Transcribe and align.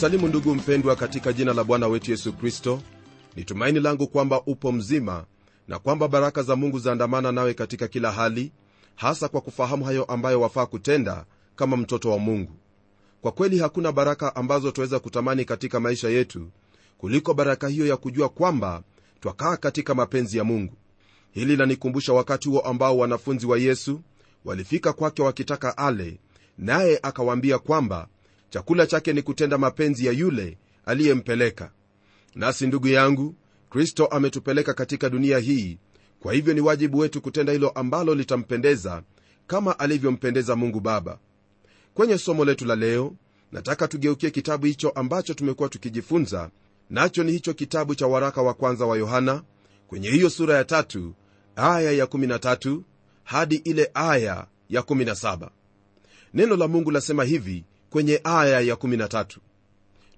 na 0.00 0.06
kusalimu 0.06 0.28
ndugu 0.28 0.54
mpendwa 0.54 0.96
katika 0.96 1.32
jina 1.32 1.52
la 1.54 1.64
bwana 1.64 1.88
wetu 1.88 2.10
yesu 2.10 2.32
kristo. 2.32 2.82
Ni 3.36 3.44
tumaini 3.44 3.80
langu 3.80 4.06
kwamba 4.08 4.42
upo 4.46 4.72
mzima 4.72 5.24
na 5.68 5.78
kwamba 5.78 6.08
baraka 6.08 6.42
za 6.42 6.56
mungu 6.56 6.78
zaandamana 6.78 7.32
nawe 7.32 7.54
katika 7.54 7.88
kila 7.88 8.12
hali 8.12 8.52
hasa 8.96 9.28
kwa 9.28 9.40
kufahamu 9.40 9.84
hayo 9.84 10.04
ambayo 10.04 10.40
wafaa 10.40 10.66
kutenda 10.66 11.24
kama 11.56 11.76
mtoto 11.76 12.10
wa 12.10 12.18
mungu. 12.18 12.52
Kwa 13.22 13.32
kweli 13.32 13.58
hakuna 13.58 13.92
baraka 13.92 14.36
ambazo 14.36 14.70
twaweza 14.70 14.98
kutamani 14.98 15.44
katika 15.44 15.80
maisha 15.80 16.08
yetu 16.08 16.50
kuliko 16.98 17.34
baraka 17.34 17.68
hiyo 17.68 17.86
ya 17.86 17.96
kujua 17.96 18.28
kwamba 18.28 18.82
twakaa 19.20 19.56
katika 19.56 19.94
mapenzi 19.94 20.38
ya 20.38 20.44
mungu. 20.44 20.74
Hili 21.30 21.56
lanikumbusha 21.56 22.12
wakati 22.12 22.48
huo 22.48 22.60
ambao 22.60 22.98
wanafunzi 22.98 23.46
wa 23.46 23.58
yesu 23.58 24.00
walifika 24.44 24.92
kwake 24.92 25.22
wakitaka 25.22 25.78
ale 25.78 26.18
naye 26.58 26.98
akawaambia 27.02 27.58
kwamba 27.58 28.08
chakula 28.50 28.86
chake 28.86 29.12
ni 29.12 29.22
kutenda 29.22 29.58
mapenzi 29.58 30.06
ya 30.06 30.12
yule 30.12 30.58
aliyempeleka. 30.84 31.72
Nasi 32.34 32.66
ndugu 32.66 32.88
yangu 32.88 33.34
kristo 33.70 34.06
ametupeleka 34.06 34.74
katika 34.74 35.10
dunia 35.10 35.38
hii. 35.38 35.78
Kwa 36.20 36.32
hivyo 36.32 36.54
ni 36.54 36.60
wajibu 36.60 36.98
wetu 36.98 37.20
kutenda 37.20 37.52
hilo 37.52 37.68
ambalo 37.68 38.14
litampendeza 38.14 39.02
kama 39.46 39.78
alivyompendeza 39.78 40.56
mungu 40.56 40.80
baba. 40.80 41.18
Kwenye 41.94 42.18
somo 42.18 42.44
letu 42.44 42.64
la 42.64 42.76
leo 42.76 43.14
nataka 43.52 43.88
tugeukie 43.88 44.30
kitabu 44.30 44.66
hicho 44.66 44.90
ambacho 44.90 45.34
tumekuwa 45.34 45.68
tukijifunza. 45.68 46.50
Nacho 46.90 47.24
ni 47.24 47.32
hicho 47.32 47.54
kitabu 47.54 47.94
cha 47.94 48.06
waraka 48.06 48.42
wa 48.42 48.54
kwanza 48.54 48.86
wa 48.86 48.96
yohana 48.98 49.42
kwenye 49.88 50.10
hiyo 50.10 50.30
sura 50.30 50.56
ya 50.56 50.64
tatu 50.64 51.14
aya 51.56 51.92
ya 51.92 52.04
13 52.04 52.80
hadi 53.24 53.56
ile 53.56 53.90
aya 53.94 54.46
ya 54.68 54.80
17 54.80 55.48
neno 56.34 56.56
la 56.56 56.68
mungu 56.68 56.90
lasema 56.90 57.24
hivi 57.24 57.64
kwenye 57.90 58.20
aya 58.24 58.60
ya 58.60 58.74
13 58.74 59.26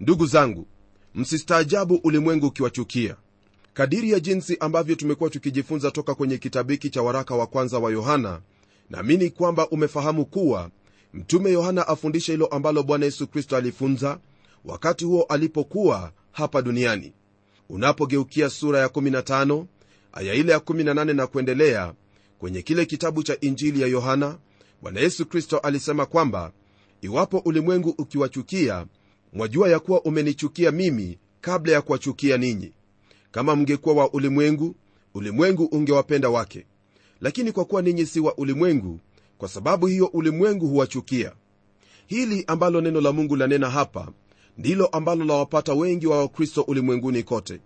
ndugu 0.00 0.26
zangu 0.26 0.66
msistaajabu 1.14 1.94
ulimwengu 2.04 2.46
ukiwachukia. 2.46 3.16
Kadiri 3.74 4.10
ya 4.10 4.20
jinsi 4.20 4.56
ambavyo 4.60 4.94
tumekuwa 4.94 5.30
tukijifunza 5.30 5.90
toka 5.90 6.14
kwenye 6.14 6.38
kitabu 6.38 6.70
hiki 6.70 6.90
cha 6.90 7.02
waraka 7.02 7.34
wa 7.34 7.46
kwanza 7.46 7.78
wa 7.78 7.90
yohana 7.92 8.40
naamini 8.90 9.30
kwamba 9.30 9.68
umefahamu 9.68 10.26
kuwa 10.26 10.70
mtume 11.14 11.50
yohana 11.52 11.88
afundisha 11.88 12.32
hilo 12.32 12.46
ambalo 12.46 12.82
bwana 12.82 13.04
yesu 13.04 13.26
kristo 13.26 13.56
alifunza 13.56 14.18
wakati 14.64 15.04
huo 15.04 15.22
alipokuwa 15.22 16.12
hapa 16.32 16.62
duniani. 16.62 17.12
Unapogeukia 17.68 18.50
sura 18.50 18.78
ya 18.78 18.86
15 18.86 19.64
aya 20.12 20.34
ile 20.34 20.52
ya 20.52 20.58
18 20.58 21.14
na 21.14 21.26
kuendelea 21.26 21.94
kwenye 22.38 22.62
kile 22.62 22.86
kitabu 22.86 23.22
cha 23.22 23.40
injili 23.40 23.80
ya 23.80 23.86
yohana 23.88 24.38
bwana 24.82 25.00
yesu 25.00 25.26
kristo 25.26 25.58
alisema 25.58 26.06
kwamba 26.06 26.52
iwapo 27.02 27.38
ulimwengu 27.38 27.94
ukiwachukia 27.98 28.86
mwajua 29.32 29.68
ya 29.68 29.78
kuwa 29.80 30.02
umenichukia 30.02 30.70
mimi 30.70 31.18
kabla 31.40 31.72
ya 31.72 31.82
kuwachukia 31.82 32.36
ninyi. 32.36 32.72
Kama 33.30 33.56
mngekuwa 33.56 33.94
wa 33.94 34.12
ulimwengu 34.12 34.74
ulimwengu 35.14 35.64
ungewapenda 35.64 36.28
wake. 36.28 36.66
Lakini 37.20 37.52
kwa 37.52 37.64
kuwa 37.64 37.82
ninyi 37.82 38.06
si 38.06 38.20
wa 38.20 38.36
ulimwengu 38.38 39.00
kwa 39.38 39.48
sababu 39.48 39.86
hiyo 39.86 40.06
ulimwengu 40.06 40.66
huwachukia. 40.68 41.32
Hili 42.06 42.44
ambalo 42.46 42.80
neno 42.80 43.00
la 43.00 43.12
mungu 43.12 43.36
lanena 43.36 43.70
hapa 43.70 44.12
ndilo 44.58 44.86
ambalo 44.86 45.24
lawapata 45.24 45.74
wengi 45.74 46.06
wa 46.06 46.18
wakristo 46.18 46.62
ulimwenguni 46.62 47.22
kote. 47.22 47.60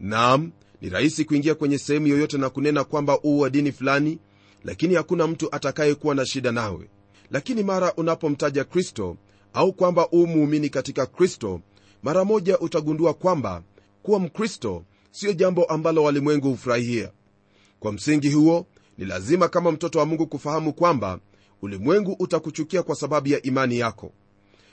Nam 0.00 0.50
ni 0.80 0.88
rahisi 0.88 1.24
kuingia 1.24 1.54
kwenye 1.54 1.78
sehemu 1.78 2.06
yoyote 2.06 2.38
na 2.38 2.50
kunena 2.50 2.84
kwamba 2.84 3.18
uu 3.24 3.38
wa 3.38 3.50
dini 3.50 3.72
fulani 3.72 4.18
lakini 4.64 4.94
hakuna 4.94 5.26
mtu 5.26 5.54
atakayekuwa 5.54 6.14
na 6.14 6.26
shida 6.26 6.52
nawe 6.52 6.88
lakini 7.34 7.62
mara 7.62 7.94
unapomtaja 7.94 8.64
kristo 8.64 9.16
au 9.52 9.72
kwamba 9.72 10.08
uu 10.12 10.26
muumini 10.26 10.68
katika 10.68 11.06
kristo 11.06 11.60
mara 12.02 12.24
moja 12.24 12.58
utagundua 12.58 13.14
kwamba 13.14 13.62
kuwa 14.02 14.18
mkristo 14.18 14.84
siyo 15.10 15.32
jambo 15.32 15.64
ambalo 15.64 16.02
walimwengu 16.02 16.48
hufurahia. 16.50 17.10
Kwa 17.80 17.92
msingi 17.92 18.30
huo 18.30 18.66
ni 18.98 19.04
lazima 19.04 19.48
kama 19.48 19.72
mtoto 19.72 19.98
wa 19.98 20.06
mungu 20.06 20.26
kufahamu 20.26 20.72
kwamba 20.72 21.18
ulimwengu 21.62 22.16
utakuchukia 22.18 22.82
kwa 22.82 22.94
sababu 22.94 23.28
ya 23.28 23.42
imani 23.42 23.78
yako. 23.78 24.12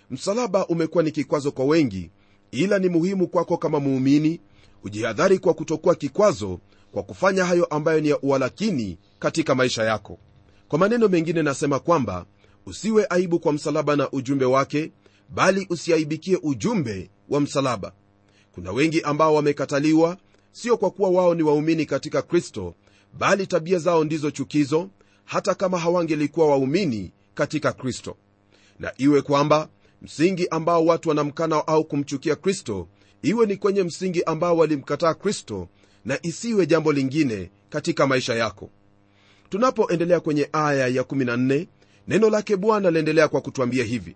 Msalaba 0.10 0.68
umekuwa 0.68 1.04
ni 1.04 1.12
kikwazo 1.12 1.52
kwa 1.52 1.66
wengi 1.66 2.12
ila 2.52 2.80
ni 2.80 2.90
muhimu 2.90 3.28
kwako 3.28 3.58
kama 3.58 3.80
muumini 3.80 4.40
ujihadhari 4.84 5.40
kwa 5.40 5.54
kutokuwa 5.54 5.96
kikwazo 5.96 6.60
kwa 6.92 7.04
kufanya 7.04 7.46
hayo 7.46 7.66
ambayo 7.66 8.02
ni 8.02 8.10
ya 8.10 8.20
ualakini 8.22 8.98
katika 9.20 9.56
maisha 9.56 9.84
yako. 9.84 10.18
Kwa 10.68 10.80
maneno 10.80 11.08
mengine 11.08 11.44
nasema 11.44 11.80
kwamba 11.80 12.26
usiwe 12.66 13.06
aibu 13.10 13.40
kwa 13.40 13.54
msalaba 13.54 13.96
na 13.96 14.12
ujumbe 14.12 14.46
wake 14.46 14.92
bali 15.30 15.68
usiaibikie 15.70 16.40
ujumbe 16.44 17.10
wa 17.30 17.40
msalaba. 17.40 17.94
Kuna 18.52 18.72
wengi 18.72 19.02
ambao 19.02 19.36
wamekataliwa 19.36 20.18
sio 20.52 20.78
kwa 20.78 20.92
kuwa 20.92 21.10
wao 21.10 21.36
ni 21.36 21.44
waumini 21.44 21.86
katika 21.86 22.22
kristo 22.22 22.76
bali 23.20 23.48
tabia 23.48 23.80
zao 23.80 24.04
ndizo 24.04 24.32
chukizo 24.32 24.90
hata 25.26 25.56
kama 25.56 25.80
hawangelikuwa 25.80 26.48
waumini 26.48 27.12
katika 27.34 27.72
kristo. 27.72 28.18
Na 28.80 28.94
iwe 28.98 29.22
kwamba 29.22 29.70
msingi 30.02 30.48
ambao 30.48 30.86
watu 30.86 31.10
wanamkana 31.10 31.68
au 31.68 31.84
kumchukia 31.86 32.36
kristo 32.36 32.88
iwe 33.22 33.46
ni 33.46 33.58
kwenye 33.58 33.84
msingi 33.84 34.24
ambao 34.24 34.58
walimkataa 34.58 35.14
kristo 35.14 35.68
na 36.06 36.20
isiwe 36.22 36.66
jambo 36.66 36.94
lingine 36.94 37.52
katika 37.70 38.08
maisha 38.08 38.36
yako. 38.36 38.70
Tunapoendelea 39.50 40.20
kwenye 40.20 40.50
aya 40.54 40.88
ya 40.88 41.02
14 41.04 41.68
neno 42.12 42.30
lake 42.30 42.58
bwana 42.58 42.92
laendelea 42.92 43.28
kwa 43.28 43.42
kutwambia 43.42 43.84
hivi. 43.84 44.16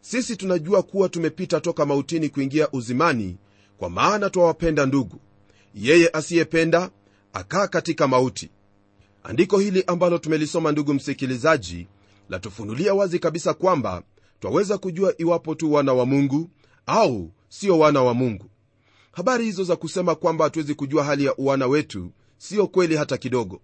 Sisi 0.00 0.36
tunajua 0.36 0.82
kuwa 0.82 1.08
tumepita 1.08 1.60
toka 1.60 1.86
mautini 1.86 2.28
kuingia 2.28 2.70
uzimani 2.70 3.36
kwa 3.78 3.90
maana 3.90 4.30
twawapenda 4.30 4.86
ndugu. 4.86 5.20
Yeye 5.74 6.08
asiyependa 6.12 6.90
akaa 7.32 7.66
katika 7.68 8.08
mauti. 8.08 8.50
Andiko 9.24 9.58
hili 9.58 9.84
ambalo 9.86 10.18
tumelisoma 10.18 10.72
ndugu 10.72 10.94
msikilizaji 10.94 11.86
latufunulia 12.28 12.94
wazi 12.94 13.18
kabisa 13.18 13.54
kwamba 13.54 14.02
twaweza 14.40 14.78
kujua 14.78 15.14
iwapo 15.18 15.54
tu 15.54 15.72
wana 15.72 15.92
wa 15.92 16.06
mungu 16.06 16.50
au 16.86 17.30
sio 17.48 17.78
wana 17.78 18.02
wa 18.02 18.14
mungu. 18.14 18.50
Habari 19.12 19.44
hizo 19.44 19.64
za 19.64 19.76
kusema 19.76 20.14
kwamba 20.14 20.44
hatuwezi 20.44 20.74
kujua 20.74 21.04
hali 21.04 21.24
ya 21.24 21.36
uwana 21.36 21.66
wetu 21.66 22.10
siyo 22.38 22.66
kweli 22.66 22.96
hata 22.96 23.16
kidogo. 23.16 23.60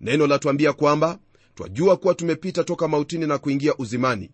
Neno 0.00 0.26
latuambia 0.26 0.72
kwamba 0.72 1.18
twajua 1.56 1.96
kuwa 1.96 2.14
tumepita 2.14 2.64
toka 2.64 2.88
mautini 2.88 3.26
na 3.26 3.38
kuingia 3.38 3.76
uzimani. 3.76 4.30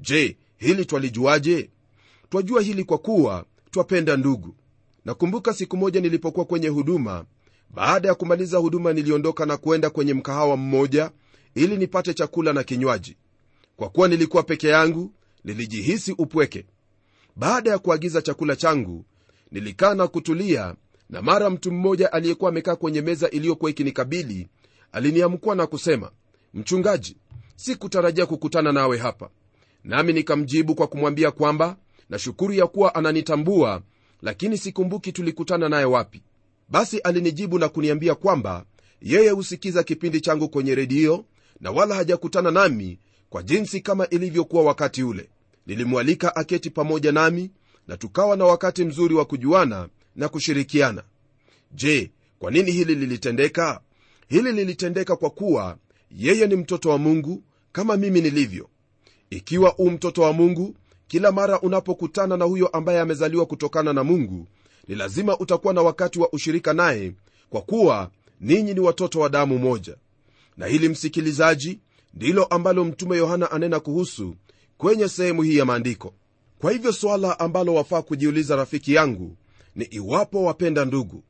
Je 0.00 0.36
hili 0.56 0.84
twalijuaje? 0.84 1.70
Twajua 2.30 2.62
hili 2.62 2.84
kwa 2.84 2.98
kuwa 2.98 3.44
twapenda 3.70 4.16
ndugu. 4.16 4.54
Nakumbuka 5.04 5.54
siku 5.54 5.76
moja 5.76 6.00
nilipokuwa 6.00 6.46
kwenye 6.46 6.68
huduma. 6.68 7.24
Baada 7.70 8.08
ya 8.08 8.14
kumaliza 8.14 8.58
huduma 8.58 8.92
niliondoka 8.92 9.46
na 9.46 9.56
kuenda 9.56 9.90
kwenye 9.90 10.14
mkahawa 10.14 10.56
mmoja 10.56 11.10
ili 11.54 11.76
nipate 11.76 12.14
chakula 12.14 12.52
na 12.52 12.62
kinywaji. 12.62 13.16
Kwa 13.76 13.88
kuwa 13.88 14.08
nilikuwa 14.08 14.42
peke 14.42 14.68
yangu 14.68 15.12
nilijihisi 15.44 16.12
upweke. 16.12 16.66
Baada 17.36 17.70
ya 17.70 17.78
kuagiza 17.78 18.22
chakula 18.22 18.56
changu 18.56 19.04
nilikaa 19.50 19.94
na 19.94 20.06
kutulia 20.08 20.74
na 21.10 21.22
mara 21.22 21.50
mtu 21.50 21.72
mmoja 21.72 22.12
aliyekuwa 22.12 22.50
amekaa 22.50 22.76
kwenye 22.76 23.00
meza 23.00 23.30
iliyokuwa 23.30 23.70
ikinikabili 23.70 24.48
aliniamkua 24.92 25.54
na 25.54 25.66
kusema 25.66 26.10
mchungaji 26.54 27.16
sikutarajia 27.56 28.26
kukutana 28.26 28.72
nawe 28.72 28.98
hapa. 28.98 29.30
Nami 29.84 30.12
nikamjibu 30.12 30.74
kwa 30.74 30.86
kumwambia 30.86 31.30
kwamba 31.30 31.76
nashukuru 32.10 32.52
ya 32.52 32.66
kuwa 32.66 32.94
ananitambua 32.94 33.82
lakini 34.22 34.58
sikumbuki 34.58 35.12
tulikutana 35.12 35.68
naye 35.68 35.84
wapi. 35.84 36.22
Basi 36.68 36.98
alinijibu 36.98 37.58
na 37.58 37.68
kuniambia 37.68 38.14
kwamba 38.14 38.64
yeye 39.02 39.30
husikiza 39.30 39.82
kipindi 39.82 40.20
changu 40.20 40.48
kwenye 40.48 40.74
redio 40.74 41.24
na 41.60 41.70
wala 41.70 41.94
hajakutana 41.94 42.50
nami 42.50 42.98
kwa 43.30 43.42
jinsi 43.42 43.80
kama 43.80 44.08
ilivyokuwa 44.08 44.62
wakati 44.62 45.02
ule. 45.02 45.28
Nilimwalika 45.66 46.36
aketi 46.36 46.70
pamoja 46.70 47.12
nami 47.12 47.50
na 47.88 47.96
tukawa 47.96 48.36
na 48.36 48.44
wakati 48.44 48.84
mzuri 48.84 49.14
wa 49.14 49.24
kujuana 49.24 49.88
na 50.16 50.28
kushirikiana. 50.28 51.02
Je 51.72 52.10
kwa 52.38 52.50
nini 52.50 52.70
hili 52.72 52.94
lilitendeka? 52.94 53.80
Hili 54.28 54.52
lilitendeka 54.52 55.16
kwa 55.16 55.30
kuwa 55.30 55.76
yeye 56.16 56.46
ni 56.46 56.56
mtoto 56.56 56.90
wa 56.90 56.98
mungu 56.98 57.42
kama 57.72 57.96
mimi 57.96 58.20
nilivyo. 58.20 58.68
Ikiwa 59.30 59.78
u 59.78 59.90
mtoto 59.90 60.22
wa 60.22 60.32
mungu 60.32 60.74
kila 61.06 61.32
mara 61.32 61.60
unapokutana 61.60 62.36
na 62.36 62.44
huyo 62.44 62.66
ambaye 62.68 63.00
amezaliwa 63.00 63.46
kutokana 63.46 63.92
na 63.92 64.04
mungu 64.04 64.46
ni 64.88 64.94
lazima 64.94 65.38
utakuwa 65.38 65.74
na 65.74 65.82
wakati 65.82 66.18
wa 66.20 66.32
ushirika 66.32 66.72
naye 66.72 67.12
kwa 67.50 67.62
kuwa 67.62 68.10
ninyi 68.40 68.74
ni 68.74 68.80
watoto 68.80 69.20
wa 69.20 69.28
damu 69.28 69.58
moja. 69.58 69.96
Na 70.56 70.66
hili 70.66 70.88
msikilizaji 70.88 71.80
ndilo 72.14 72.44
ambalo 72.44 72.84
mtume 72.84 73.16
yohana 73.16 73.50
anena 73.50 73.80
kuhusu 73.80 74.34
kwenye 74.78 75.08
sehemu 75.08 75.42
hii 75.42 75.56
ya 75.56 75.64
maandiko. 75.64 76.14
Kwa 76.58 76.72
hivyo 76.72 76.92
suala 76.92 77.38
ambalo 77.40 77.74
wafaa 77.74 78.02
kujiuliza 78.02 78.56
rafiki 78.56 78.94
yangu 78.94 79.36
ni 79.76 79.84
iwapo 79.84 80.44
wapenda 80.44 80.84
ndugu. 80.84 81.22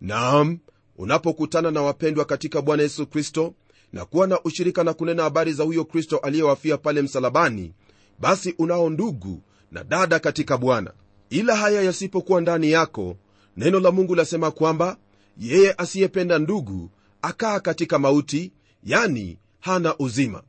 Naam 0.00 0.58
unapokutana 0.96 1.70
na 1.70 1.82
wapendwa 1.82 2.24
katika 2.24 2.62
bwana 2.62 2.82
yesu 2.82 3.06
kristo 3.06 3.54
na 3.92 4.04
kuwa 4.04 4.26
na 4.26 4.42
ushirika 4.42 4.84
na 4.84 4.94
kunena 4.94 5.22
habari 5.22 5.52
za 5.52 5.64
huyo 5.64 5.84
kristo 5.84 6.18
aliyewafia 6.18 6.78
pale 6.78 7.02
msalabani 7.02 7.72
basi 8.18 8.54
unao 8.58 8.90
ndugu 8.90 9.42
na 9.72 9.84
dada 9.84 10.18
katika 10.18 10.58
bwana. 10.58 10.92
Ila 11.30 11.56
haya 11.56 11.82
yasipokuwa 11.82 12.40
ndani 12.40 12.70
yako 12.70 13.16
neno 13.56 13.80
la 13.80 13.90
mungu 13.90 14.14
lasema 14.14 14.50
kwamba 14.50 14.96
yeye 15.38 15.74
asiyependa 15.78 16.38
ndugu 16.38 16.90
akaa 17.22 17.60
katika 17.60 17.98
mauti 17.98 18.52
yani 18.84 19.38
hana 19.60 19.98
uzima. 19.98 20.42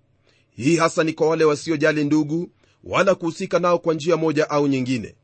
Hii 0.55 0.75
hasa 0.77 1.03
ni 1.03 1.13
kwa 1.13 1.27
wale 1.29 1.43
wasiojali 1.43 2.03
ndugu 2.03 2.49
wala 2.83 3.15
kuhusika 3.15 3.59
nao 3.59 3.79
kwa 3.79 3.93
njia 3.93 4.17
moja 4.17 4.49
au 4.49 4.67
nyingine. 4.67 5.15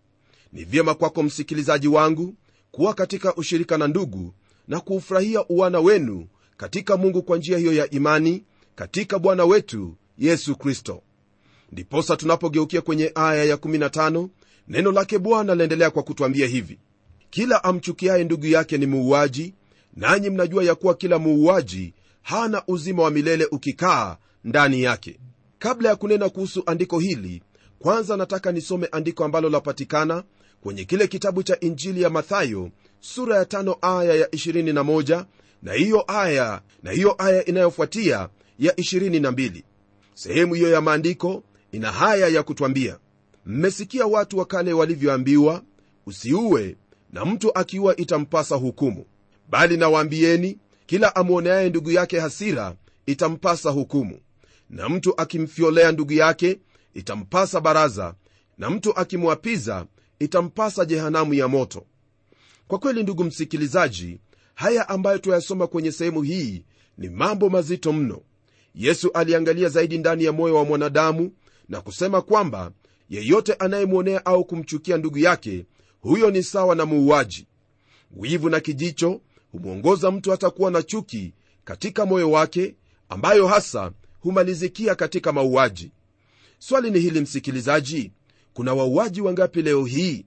Ni 0.54 0.63
vyema 0.63 0.94
kwako 0.94 1.24
msikilizaji 1.24 1.88
wangu 1.88 2.36
kuwa 2.71 2.94
katika 2.94 3.36
ushirika 3.36 3.77
na 3.77 3.88
ndugu 3.88 4.33
na 4.68 4.80
kuufurahia 4.80 5.45
uwana 5.48 5.80
wenu 5.80 6.27
katika 6.60 6.98
mungu 6.98 7.24
kwa 7.24 7.38
njia 7.38 7.58
hiyo 7.58 7.74
ya 7.74 7.90
imani 7.90 8.44
katika 8.76 9.20
bwana 9.20 9.46
wetu 9.46 9.96
yesu 10.18 10.56
kristo. 10.56 11.02
Ndiposa 11.72 12.16
tunapogeukia 12.18 12.82
kwenye 12.82 13.12
aya 13.16 13.56
ya15 13.56 14.28
neno 14.68 14.92
lake 14.92 15.18
bwana 15.20 15.56
laendelea 15.56 15.90
kwa 15.90 16.04
kutwambia 16.04 16.48
hivi. 16.48 16.80
Kila 17.30 17.64
amchukiaye 17.64 18.24
ndugu 18.24 18.46
yake 18.46 18.78
ni 18.78 18.86
muuaji 18.86 19.54
nanyi 19.96 20.30
mnajua 20.30 20.64
ya 20.64 20.76
kuwa 20.76 20.94
kila 20.96 21.20
muuaji 21.20 21.94
hana 22.22 22.64
uzima 22.68 23.04
wa 23.04 23.12
milele 23.12 23.46
ukikaa 23.52 24.18
ndani 24.44 24.82
yake. 24.84 25.20
Kabla 25.60 25.90
ya 25.90 25.96
kunena 25.96 26.30
kuhusu 26.30 26.64
andiko 26.66 27.00
hili 27.00 27.42
kwanza 27.80 28.18
nataka 28.18 28.52
nisome 28.52 28.88
andiko 28.92 29.26
ambalo 29.26 29.50
lapatikana 29.50 30.24
kwenye 30.62 30.86
kile 30.86 31.08
kitabu 31.08 31.44
cha 31.44 31.60
injili 31.60 32.02
ya 32.02 32.10
mathayo 32.10 32.70
sura 33.00 33.38
ya 33.38 33.44
5 33.44 33.76
aya 33.82 34.14
ya 34.16 34.28
21 34.28 35.26
na 35.62 35.74
hiyo 35.74 36.04
aya 36.08 36.62
na 36.84 36.92
hiyo 36.92 37.16
aya 37.18 37.46
inayofuatia 37.46 38.30
ya 38.60 38.72
22 38.74 39.64
sehemu 40.14 40.54
hiyo 40.54 40.70
ya 40.72 40.82
maandiko 40.82 41.44
ina 41.72 41.92
haya 41.92 42.28
ya 42.28 42.44
kutwambia. 42.44 43.00
Mmesikia 43.46 44.06
watu 44.06 44.38
wa 44.38 44.46
kale 44.46 44.74
walivyoambiwa 44.74 45.64
usiue 46.06 46.76
na 47.14 47.26
mtu 47.26 47.58
akiua 47.58 47.96
itampasa 47.96 48.56
hukumu. 48.56 49.06
Bali 49.50 49.78
nawaambieni 49.78 50.58
kila 50.86 51.16
amwoneaye 51.16 51.70
ndugu 51.70 51.92
yake 51.92 52.20
hasira 52.20 52.76
itampasa 53.06 53.70
hukumu. 53.70 54.20
Na 54.70 54.90
mtu 54.90 55.22
akimfyolea 55.22 55.92
ndugu 55.92 56.14
yake 56.14 56.60
itampasa 56.94 57.62
baraza. 57.62 58.14
Na 58.58 58.70
mtu 58.70 58.98
akimwapiza 58.98 59.86
itampasa 60.20 60.86
jehanamu 60.86 61.34
ya 61.34 61.48
moto. 61.48 61.86
Kwa 62.68 62.80
kweli 62.80 63.04
ndugu 63.04 63.24
msikilizaji 63.24 64.20
haya 64.60 64.90
ambayo 64.90 65.18
tuyasoma 65.18 65.68
kwenye 65.68 65.92
sehemu 65.92 66.22
hii 66.22 66.64
ni 66.98 67.10
mambo 67.10 67.50
mazito 67.50 67.94
mno. 67.94 68.22
Yesu 68.76 69.12
aliangalia 69.12 69.70
zaidi 69.70 69.98
ndani 69.98 70.24
ya 70.24 70.32
moyo 70.32 70.56
wa 70.56 70.66
mwanadamu 70.66 71.32
na 71.70 71.82
kusema 71.82 72.22
kwamba 72.22 72.72
yeyote 73.10 73.54
anayemwonea 73.54 74.26
au 74.26 74.46
kumchukia 74.46 74.98
ndugu 74.98 75.18
yake 75.18 75.66
huyo 76.02 76.32
ni 76.32 76.44
sawa 76.44 76.76
na 76.76 76.86
muuaji. 76.86 77.48
Wivu 78.12 78.50
na 78.50 78.60
kijicho 78.60 79.22
humwongoza 79.52 80.12
mtu 80.12 80.32
hata 80.32 80.50
kuwa 80.50 80.72
na 80.72 80.84
chuki 80.84 81.34
katika 81.64 82.06
moyo 82.06 82.32
wake 82.32 82.76
ambayo 83.10 83.48
hasa 83.48 83.92
humalizikia 84.20 84.96
katika 84.96 85.32
mauaji. 85.32 85.92
Swali 86.60 86.92
ni 86.92 87.00
hili 87.00 87.22
msikilizaji 87.22 88.12
kuna 88.54 88.74
wauaji 88.74 89.22
wangapi 89.22 89.62
leo 89.62 89.86
hii? 89.86 90.26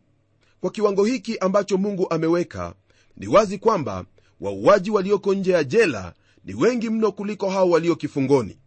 Kwa 0.60 0.70
kiwango 0.70 1.04
hiki 1.04 1.38
ambacho 1.38 1.78
mungu 1.78 2.06
ameweka 2.10 2.74
ni 3.16 3.26
wazi 3.28 3.58
kwamba 3.58 4.04
wauaji 4.42 4.90
walioko 4.90 5.34
nje 5.34 5.52
ya 5.52 5.64
jela 5.64 6.14
ni 6.44 6.54
wengi 6.54 6.90
mno 6.90 7.12
kuliko 7.12 7.50
hao 7.50 7.70
walio 7.70 7.96
kifungoni. 7.96 8.58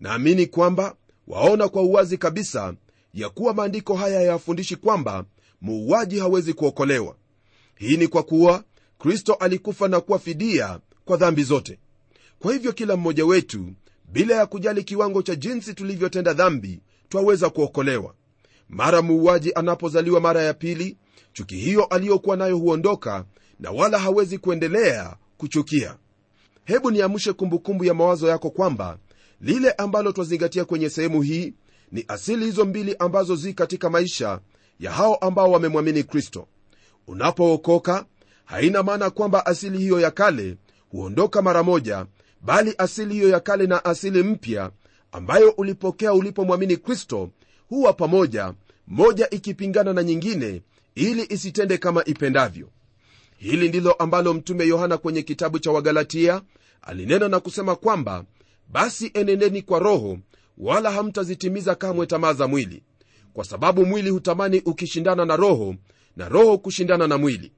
Naamini 0.00 0.46
kwamba 0.46 0.94
waona 1.26 1.68
kwa 1.68 1.82
uwazi 1.82 2.18
kabisa 2.18 2.74
ya 3.14 3.28
kuwa 3.28 3.54
maandiko 3.54 3.94
haya 3.94 4.16
hayafundishi 4.18 4.76
kwamba 4.76 5.24
muuaji 5.60 6.18
hawezi 6.18 6.52
kuokolewa. 6.52 7.16
Hii 7.74 7.96
ni 7.96 8.08
kwa 8.08 8.22
kuwa 8.22 8.64
kristo 8.98 9.34
alikufa 9.34 9.88
na 9.88 10.00
kuwa 10.00 10.18
fidia 10.18 10.80
kwa 11.04 11.16
dhambi 11.16 11.42
zote. 11.42 11.78
Kwa 12.38 12.52
hivyo 12.52 12.72
kila 12.72 12.96
mmoja 12.96 13.26
wetu 13.26 13.72
bila 14.12 14.34
ya 14.34 14.46
kujali 14.46 14.84
kiwango 14.84 15.22
cha 15.22 15.34
jinsi 15.34 15.74
tulivyotenda 15.74 16.32
dhambi 16.32 16.80
twaweza 17.08 17.50
kuokolewa. 17.50 18.14
Mara 18.68 19.02
muuaji 19.02 19.52
anapozaliwa 19.54 20.20
mara 20.20 20.42
ya 20.42 20.54
pili 20.54 20.96
chuki 21.32 21.56
hiyo 21.56 21.84
aliyokuwa 21.84 22.36
nayo 22.36 22.56
huondoka 22.56 23.24
na 23.60 23.70
wala 23.70 23.98
hawezi 23.98 24.38
kuendelea 24.38 25.16
kuchukia. 25.42 25.96
Hebu 26.64 26.90
niamshe 26.90 27.32
kumbukumbu 27.32 27.84
ya 27.84 27.94
mawazo 27.94 28.28
yako 28.28 28.50
kwamba 28.50 28.98
lile 29.40 29.70
ambalo 29.72 30.12
twazingatia 30.12 30.64
kwenye 30.64 30.90
sehemu 30.90 31.22
hii 31.22 31.54
ni 31.92 32.04
asili 32.08 32.44
hizo 32.44 32.64
mbili 32.64 32.96
ambazo 32.98 33.36
zi 33.36 33.54
katika 33.54 33.90
maisha 33.90 34.40
ya 34.80 34.92
hao 34.92 35.14
ambao 35.14 35.50
wamemwamini 35.50 36.02
kristo. 36.04 36.46
Unapookoka 37.06 38.04
haina 38.44 38.82
maana 38.82 39.10
kwamba 39.10 39.46
asili 39.46 39.78
hiyo 39.78 40.00
ya 40.00 40.10
kale 40.10 40.56
huondoka 40.90 41.42
mara 41.42 41.62
moja 41.62 42.06
bali 42.40 42.74
asili 42.78 43.14
hiyo 43.14 43.28
ya 43.28 43.40
kale 43.40 43.66
na 43.66 43.84
asili 43.84 44.22
mpya 44.22 44.70
ambayo 45.12 45.50
ulipokea 45.50 46.12
ulipomwamini 46.14 46.76
kristo 46.76 47.30
huwa 47.68 47.92
pamoja 47.92 48.54
moja 48.86 49.30
ikipingana 49.30 49.92
na 49.92 50.02
nyingine 50.02 50.62
ili 50.94 51.22
isitende 51.28 51.78
kama 51.78 52.04
ipendavyo 52.04 52.68
hili 53.42 53.68
ndilo 53.68 53.92
ambalo 53.92 54.34
mtume 54.34 54.66
yohana 54.66 54.98
kwenye 54.98 55.22
kitabu 55.22 55.58
cha 55.58 55.70
wagalatia 55.70 56.42
alinena 56.82 57.28
na 57.28 57.40
kusema 57.40 57.76
kwamba 57.76 58.24
basi 58.68 59.10
enendeni 59.14 59.62
kwa 59.62 59.78
roho 59.78 60.18
wala 60.58 60.90
hamtazitimiza 60.90 61.74
kamwe 61.74 62.06
tamaa 62.06 62.32
za 62.32 62.48
mwili. 62.48 62.82
Kwa 63.32 63.44
sababu 63.44 63.86
mwili 63.86 64.10
hutamani 64.10 64.60
ukishindana 64.66 65.24
na 65.24 65.36
roho 65.36 65.74
na 66.16 66.28
roho 66.28 66.58
kushindana 66.58 67.06
na 67.06 67.18
mwili. 67.18 67.52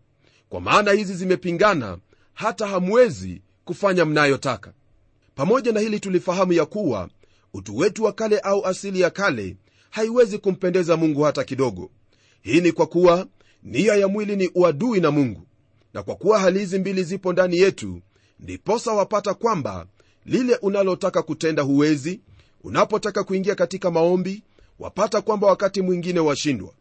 Kwa 0.49 0.61
maana 0.61 0.93
hizi 0.93 1.15
zimepingana 1.15 1.99
hata 2.35 2.67
hamwezi 2.67 3.43
kufanya 3.65 4.05
mnayotaka. 4.05 4.73
Pamoja 5.35 5.73
na 5.73 5.81
hili 5.81 6.01
tulifahamu 6.01 6.53
ya 6.53 6.67
kuwa 6.67 7.09
utu 7.55 7.77
wetu 7.77 8.05
wa 8.05 8.13
kale 8.13 8.39
au 8.39 8.67
asili 8.67 9.01
ya 9.01 9.11
kale 9.11 9.57
haiwezi 9.91 10.39
kumpendeza 10.39 10.97
mungu 10.97 11.23
hata 11.23 11.45
kidogo. 11.45 11.91
Hii 12.43 12.61
ni 12.61 12.73
kwa 12.73 12.87
kuwa 12.87 13.27
nia 13.63 13.95
ya 13.95 14.09
mwili 14.09 14.37
ni 14.37 14.51
uadui 14.55 15.01
na 15.01 15.11
mungu 15.11 15.47
na 15.95 16.03
kwa 16.03 16.17
kuwa 16.17 16.39
hali 16.39 16.59
hizi 16.59 16.79
mbili 16.79 17.05
zipo 17.05 17.33
ndani 17.33 17.59
yetu 17.59 18.01
ndiposa 18.41 18.93
wapata 18.93 19.35
kwamba 19.35 19.87
lile 20.27 20.57
unalotaka 20.63 21.23
kutenda 21.23 21.63
huwezi 21.63 22.21
unapotaka 22.65 23.25
kuingia 23.25 23.55
katika 23.55 23.91
maombi 23.91 24.43
wapata 24.79 25.21
kwamba 25.21 25.47
wakati 25.47 25.83
mwingine 25.83 26.21
washindwa. 26.21 26.73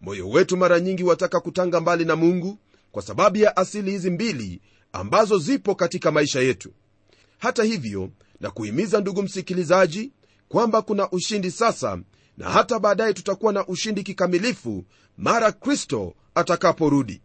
Moyo 0.00 0.28
wetu 0.28 0.56
mara 0.56 0.80
nyingi 0.80 1.04
wataka 1.04 1.40
kutanga 1.40 1.80
mbali 1.80 2.04
na 2.04 2.16
mungu 2.16 2.58
kwa 2.92 3.02
sababu 3.02 3.36
ya 3.36 3.56
asili 3.56 3.90
hizi 3.90 4.10
mbili 4.10 4.60
ambazo 4.92 5.38
zipo 5.38 5.74
katika 5.74 6.10
maisha 6.10 6.40
yetu. 6.40 6.72
Hata 7.38 7.62
hivyo 7.64 8.10
na 8.40 8.50
kuhimiza 8.50 9.00
ndugu 9.00 9.22
msikilizaji 9.22 10.12
kwamba 10.48 10.82
kuna 10.82 11.10
ushindi 11.10 11.50
sasa 11.50 11.98
na 12.36 12.50
hata 12.50 12.78
baadaye 12.78 13.12
tutakuwa 13.12 13.52
na 13.52 13.66
ushindi 13.66 14.02
kikamilifu 14.02 14.84
mara 15.18 15.52
kristo 15.52 16.14
atakaporudi 16.34 17.20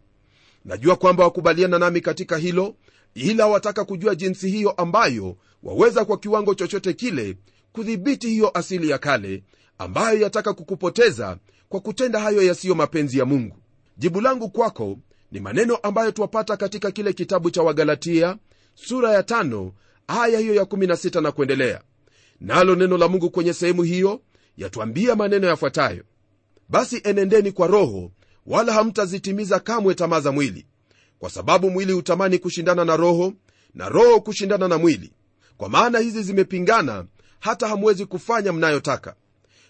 najua 0.64 0.96
kwamba 0.96 1.24
wakubaliana 1.24 1.78
nami 1.78 2.00
katika 2.00 2.36
hilo 2.36 2.74
ila 3.14 3.46
wataka 3.46 3.84
kujua 3.84 4.14
jinsi 4.14 4.50
hiyo 4.50 4.70
ambayo 4.70 5.36
waweza 5.62 6.04
kwa 6.04 6.18
kiwango 6.18 6.54
chochote 6.54 6.92
kile 6.92 7.36
kudhibiti 7.72 8.28
hiyo 8.28 8.50
asili 8.58 8.88
ya 8.90 8.98
kale 8.98 9.42
ambayo 9.78 10.20
yataka 10.20 10.52
kukupoteza 10.52 11.36
kwa 11.68 11.80
kutenda 11.80 12.20
hayo 12.20 12.42
yasiyo 12.42 12.74
mapenzi 12.74 13.18
ya 13.18 13.24
mungu. 13.24 13.56
Jibu 13.98 14.20
langu 14.20 14.50
kwako 14.50 14.98
ni 15.32 15.40
maneno 15.40 15.76
ambayo 15.76 16.10
twapata 16.12 16.56
katika 16.56 16.90
kile 16.90 17.12
kitabu 17.12 17.50
cha 17.50 17.62
wagalatia 17.62 18.36
sura 18.74 19.12
ya 19.12 19.22
tano 19.22 19.72
aya 20.06 20.38
hiyo 20.38 20.54
ya 20.54 20.62
16 20.62 21.20
na 21.20 21.32
kuendelea. 21.32 21.80
Nalo 22.40 22.74
neno 22.74 22.98
la 22.98 23.08
mungu 23.08 23.30
kwenye 23.30 23.52
sehemu 23.52 23.82
hiyo 23.82 24.20
yatwambia 24.56 25.16
maneno 25.16 25.46
yafuatayo. 25.46 26.04
Basi 26.68 27.00
enendeni 27.04 27.52
kwa 27.52 27.66
roho 27.66 28.10
wala 28.46 28.72
hamtazitimiza 28.72 29.60
kamwe 29.60 29.94
tamaa 29.94 30.20
za 30.20 30.32
mwili 30.32 30.66
kwa 31.18 31.30
sababu 31.30 31.70
mwili 31.70 31.92
hutamani 31.92 32.38
kushindana 32.38 32.84
na 32.84 32.96
roho 32.96 33.32
na 33.74 33.88
roho 33.88 34.20
kushindana 34.20 34.68
na 34.68 34.78
mwili. 34.78 35.12
Kwa 35.56 35.68
maana 35.68 35.98
hizi 35.98 36.22
zimepingana 36.22 37.06
hata 37.40 37.68
hamwezi 37.68 38.06
kufanya 38.06 38.52
mnayotaka. 38.52 39.14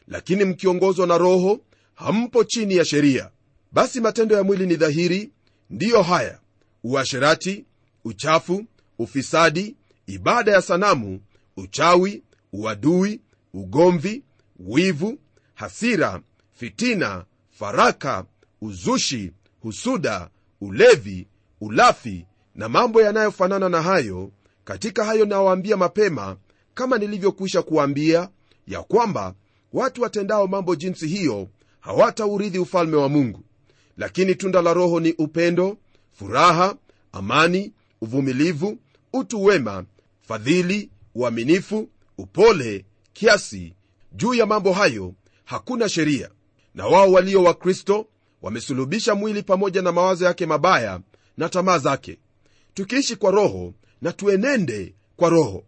Lakini 0.09 0.45
mkiongozwa 0.45 1.07
na 1.07 1.19
roho 1.19 1.61
hampo 1.95 2.45
chini 2.45 2.77
ya 2.77 2.85
sheria. 2.85 3.31
Basi 3.73 4.01
matendo 4.01 4.37
ya 4.37 4.43
mwili 4.45 4.67
ni 4.67 4.77
dhahiri 4.77 5.31
ndiyo 5.71 6.03
haya 6.03 6.39
uasherati 6.85 7.65
uchafu 8.05 8.65
ufisadi 8.99 9.77
ibada 10.07 10.53
ya 10.53 10.63
sanamu 10.63 11.21
uchawi 11.57 12.23
uadui 12.53 13.21
ugomvi 13.55 14.23
wivu 14.59 15.19
hasira 15.55 16.21
fitina 16.53 17.25
faraka 17.51 18.25
uzushi 18.63 19.33
husuda 19.61 20.31
ulevi 20.61 21.27
ulafi 21.61 22.27
na 22.55 22.69
mambo 22.69 23.03
yanayofanana 23.03 23.69
na 23.69 23.83
hayo. 23.83 24.31
Katika 24.65 25.05
hayo 25.05 25.25
nawaambia 25.25 25.77
mapema 25.77 26.37
kama 26.75 26.99
nilivyokwisha 26.99 27.63
kuwaambia 27.63 28.29
ya 28.67 28.83
kwamba 28.83 29.35
watu 29.73 30.03
watendao 30.03 30.47
mambo 30.47 30.75
jinsi 30.77 31.07
hiyo 31.09 31.49
hawataurithi 31.81 32.59
ufalme 32.59 32.97
wa 32.97 33.09
mungu. 33.09 33.45
Lakini 33.97 34.35
tunda 34.35 34.63
la 34.63 34.75
roho 34.75 35.01
ni 35.01 35.13
upendo 35.13 35.77
furaha 36.13 36.77
amani 37.13 37.73
uvumilivu 38.01 38.79
utu 39.13 39.45
wema 39.45 39.85
fadhili 40.21 40.91
uaminifu 41.15 41.89
upole 42.19 42.85
kiasi. 43.13 43.75
Juu 44.13 44.35
ya 44.35 44.47
mambo 44.47 44.73
hayo 44.73 45.15
hakuna 45.45 45.89
sheria. 45.89 46.31
Na 46.75 46.87
wao 46.87 47.13
walio 47.13 47.43
wa 47.43 47.55
kristo 47.55 48.07
wamesulubisha 48.43 49.15
mwili 49.15 49.43
pamoja 49.43 49.83
na 49.83 49.93
mawazo 49.93 50.25
yake 50.25 50.47
mabaya 50.47 51.01
na 51.37 51.49
tamaa 51.49 51.79
zake. 51.79 52.19
Tukiishi 52.75 53.17
kwa 53.17 53.31
roho 53.31 53.75
na 54.03 54.13
tuenende 54.13 54.95
kwa 55.17 55.29
roho. 55.29 55.65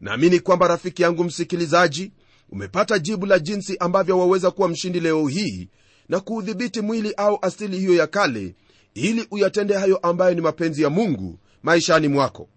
Naamini 0.00 0.40
kwamba 0.40 0.68
rafiki 0.68 1.02
yangu 1.02 1.24
msikilizaji 1.24 2.12
umepata 2.50 2.98
jibu 2.98 3.26
la 3.26 3.38
jinsi 3.38 3.76
ambavyo 3.78 4.18
waweza 4.18 4.50
kuwa 4.50 4.68
mshindi 4.68 5.00
leo 5.00 5.26
hii 5.26 5.68
na 6.08 6.20
kuudhibiti 6.20 6.80
mwili 6.80 7.14
au 7.16 7.38
asili 7.42 7.78
hiyo 7.78 7.94
ya 7.94 8.06
kale 8.06 8.54
ili 8.94 9.26
uyatende 9.30 9.74
hayo 9.74 9.96
ambayo 9.96 10.34
ni 10.34 10.40
mapenzi 10.40 10.82
ya 10.82 10.90
mungu 10.90 11.38
maishani 11.62 12.08
mwako. 12.08 12.48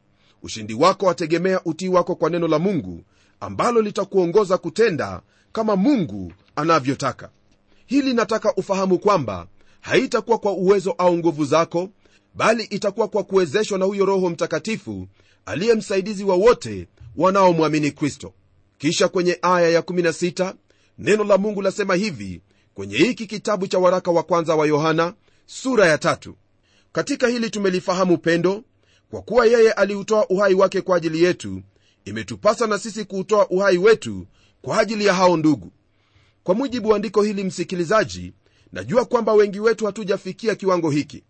Ushindi 0.44 0.74
wako 0.74 1.06
wategemea 1.06 1.62
utii 1.66 1.88
wako 1.90 2.16
kwa 2.16 2.30
neno 2.30 2.48
la 2.48 2.60
mungu 2.60 3.04
ambalo 3.40 3.82
litakuongoza 3.82 4.58
kutenda 4.58 5.22
kama 5.52 5.76
mungu 5.76 6.34
anavyotaka 6.56 7.30
hili 7.90 8.14
nataka 8.14 8.56
ufahamu 8.56 9.00
kwamba 9.00 9.48
haitakuwa 9.82 10.38
kwa 10.38 10.52
uwezo 10.52 10.92
au 10.92 11.18
nguvu 11.18 11.46
zako 11.46 11.90
bali 12.36 12.64
itakuwa 12.64 13.08
kwa 13.08 13.24
kuwezeshwa 13.24 13.78
na 13.80 13.86
huyo 13.86 14.06
roho 14.06 14.30
mtakatifu 14.30 15.08
aliye 15.46 15.74
msaidizi 15.76 16.24
wa 16.24 16.36
wote 16.36 16.88
wanaomwamini 17.16 17.92
kristo. 17.92 18.34
Kisha 18.78 19.08
kwenye 19.08 19.40
aya 19.42 19.80
ya16 19.82 20.54
neno 20.98 21.24
la 21.24 21.38
mungu 21.38 21.62
lasema 21.62 21.96
hivi 21.96 22.42
kwenye 22.74 22.98
hiki 22.98 23.28
kitabu 23.28 23.68
cha 23.68 23.80
waraka 23.80 24.12
wa 24.12 24.24
kwanza 24.24 24.56
wa 24.56 24.68
yohana 24.68 25.14
sura 25.46 25.88
ya 25.88 25.98
tatu. 25.98 26.36
Katika 26.92 27.28
hili 27.28 27.50
tumelifahamu 27.50 28.18
pendo 28.18 28.64
kwa 29.12 29.22
kuwa 29.22 29.46
yeye 29.46 29.72
aliutoa 29.72 30.28
uhai 30.30 30.54
wake 30.54 30.82
kwa 30.82 30.98
ajili 30.98 31.24
yetu 31.24 31.62
imetupasa 32.06 32.68
na 32.68 32.80
sisi 32.80 33.06
kuutoa 33.06 33.48
uhai 33.50 33.78
wetu 33.78 34.28
kwa 34.62 34.80
ajili 34.80 35.06
ya 35.06 35.14
hao 35.14 35.38
ndugu 35.38 35.72
kwa 36.44 36.56
mujibu 36.56 36.90
wa 36.90 36.96
andiko 36.96 37.22
hili 37.24 37.44
msikilizaji 37.44 38.34
najua 38.72 39.06
kwamba 39.06 39.34
wengi 39.34 39.60
wetu 39.60 39.86
hatujafikia 39.86 40.56
kiwango 40.56 40.90
hiki. 40.90 41.24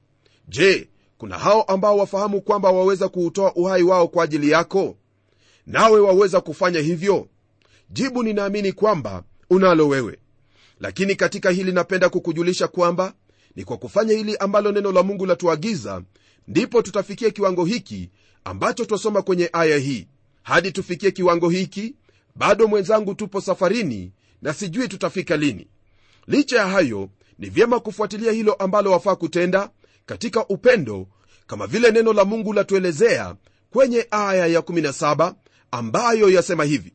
Je 0.48 0.90
kuna 1.18 1.38
hao 1.38 1.62
ambao 1.64 1.98
wafahamu 1.98 2.42
kwamba 2.42 2.72
waweza 2.72 3.10
kuutoa 3.10 3.56
uhai 3.56 3.84
wao 3.84 4.08
kwa 4.08 4.24
ajili 4.24 4.50
yako? 4.50 4.98
Nawe 5.68 6.00
waweza 6.00 6.42
kufanya 6.42 6.80
hivyo? 6.80 7.28
Jibu 7.90 8.24
ninaamini 8.24 8.72
kwamba 8.72 9.24
unalo 9.50 9.88
wewe. 9.88 10.18
Lakini 10.80 11.16
katika 11.16 11.50
hili 11.52 11.72
napenda 11.72 12.10
kukujulisha 12.10 12.68
kwamba 12.68 13.14
ni 13.56 13.64
kwa 13.64 13.78
kufanya 13.78 14.14
hili 14.14 14.38
ambalo 14.38 14.72
neno 14.72 14.92
la 14.92 15.04
mungu 15.04 15.26
latuagiza 15.26 16.04
ndipo 16.48 16.82
tutafikia 16.82 17.30
kiwango 17.30 17.66
hiki 17.66 18.10
ambacho 18.44 18.86
twasoma 18.86 19.22
kwenye 19.22 19.50
aya 19.54 19.78
hii. 19.78 20.08
Hadi 20.44 20.72
tufikie 20.72 21.12
kiwango 21.12 21.50
hiki 21.50 21.96
bado 22.36 22.68
mwenzangu 22.68 23.16
tupo 23.16 23.42
safarini 23.42 24.12
na 24.42 24.54
sijui 24.54 24.88
tutafika 24.88 25.38
lini. 25.38 25.68
Licha 26.28 26.58
ya 26.58 26.68
hayo 26.68 27.10
ni 27.40 27.50
vyema 27.50 27.80
kufuatilia 27.80 28.32
hilo 28.32 28.54
ambalo 28.54 28.92
wafaa 28.92 29.16
kutenda 29.16 29.70
katika 30.06 30.48
upendo 30.48 31.08
kama 31.48 31.68
vile 31.68 31.92
neno 31.92 32.14
la 32.14 32.26
mungu 32.26 32.54
latuelezea 32.54 33.36
kwenye 33.70 34.08
aya 34.12 34.60
ya17 34.60 35.34
ambayo 35.72 36.30
yasema 36.30 36.64
hivi. 36.64 36.94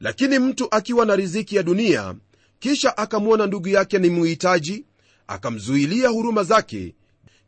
Lakini 0.00 0.38
mtu 0.38 0.68
akiwa 0.70 1.06
na 1.06 1.16
riziki 1.16 1.56
ya 1.56 1.62
dunia 1.62 2.14
kisha 2.58 2.96
akamwona 2.96 3.46
ndugu 3.46 3.68
yake 3.68 3.98
ni 3.98 4.10
muhitaji 4.10 4.84
akamzuilia 5.26 6.08
huruma 6.08 6.42
zake 6.44 6.94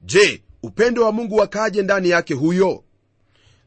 je 0.02 0.42
upendo 0.62 1.04
wa 1.04 1.12
mungu 1.12 1.36
wakaaje 1.36 1.82
ndani 1.82 2.10
yake 2.10 2.34
huyo? 2.34 2.84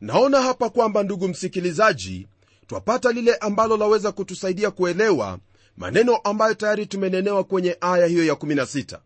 Naona 0.02 0.42
hapa 0.42 0.70
kwamba 0.70 1.04
ndugu 1.04 1.28
msikilizaji 1.28 2.28
twapata 2.68 3.12
lile 3.12 3.36
ambalo 3.36 3.78
laweza 3.78 4.12
kutusaidia 4.12 4.72
kuelewa 4.72 5.40
maneno 5.78 6.16
ambayo 6.16 6.54
tayari 6.54 6.86
tumenenewa 6.86 7.44
kwenye 7.44 7.78
aya 7.82 8.06
hiyo 8.06 8.34
ya16 8.34 9.00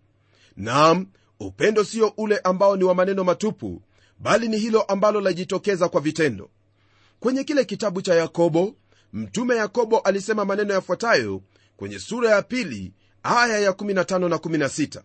nam 0.57 1.05
upendo 1.39 1.83
sio 1.83 2.13
ule 2.17 2.37
ambao 2.37 2.77
ni 2.77 2.83
wa 2.83 2.95
maneno 2.95 3.23
matupu 3.23 3.81
bali 4.19 4.47
ni 4.47 4.57
hilo 4.57 4.81
ambalo 4.81 5.21
lajitokeza 5.21 5.89
kwa 5.89 6.01
vitendo. 6.01 6.49
Kwenye 7.19 7.43
kile 7.43 7.65
kitabu 7.65 8.01
cha 8.01 8.15
yakobo 8.15 8.75
mtume 9.13 9.55
yakobo 9.55 9.99
alisema 9.99 10.45
maneno 10.45 10.73
yafuatayo 10.73 11.41
kwenye 11.77 11.99
sura 11.99 12.29
ya 12.29 12.41
pili 12.41 12.93
aya 13.23 13.59
ya 13.59 13.71
15 13.71 14.29
na 14.29 14.35
16 14.35 15.01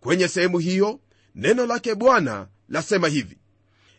kwenye 0.00 0.28
sehemu 0.28 0.58
hiyo 0.58 1.00
neno 1.34 1.66
lake 1.66 1.94
bwana 1.94 2.46
lasema 2.68 3.08
hivi 3.08 3.38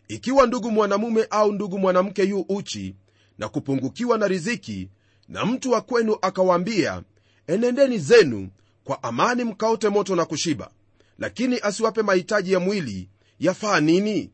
ikiwa 0.08 0.46
ndugu 0.46 0.70
mwanamume 0.70 1.26
au 1.30 1.52
ndugu 1.52 1.78
mwanamke 1.78 2.22
yu 2.24 2.40
uchi 2.48 2.96
na 3.38 3.48
kupungukiwa 3.48 4.18
na 4.18 4.28
riziki 4.28 4.88
na 5.28 5.46
mtu 5.46 5.70
wa 5.70 5.80
kwenu 5.80 6.16
akawaambia 6.22 7.02
enendeni 7.46 7.98
zenu 7.98 8.48
kwa 8.84 9.02
amani 9.02 9.44
mkaote 9.44 9.88
moto 9.88 10.16
na 10.16 10.24
kushiba. 10.24 10.70
Lakini 11.18 11.58
asiwape 11.62 12.02
mahitaji 12.02 12.52
ya 12.52 12.60
mwili 12.60 13.08
yafaa 13.40 13.80
nini? 13.80 14.30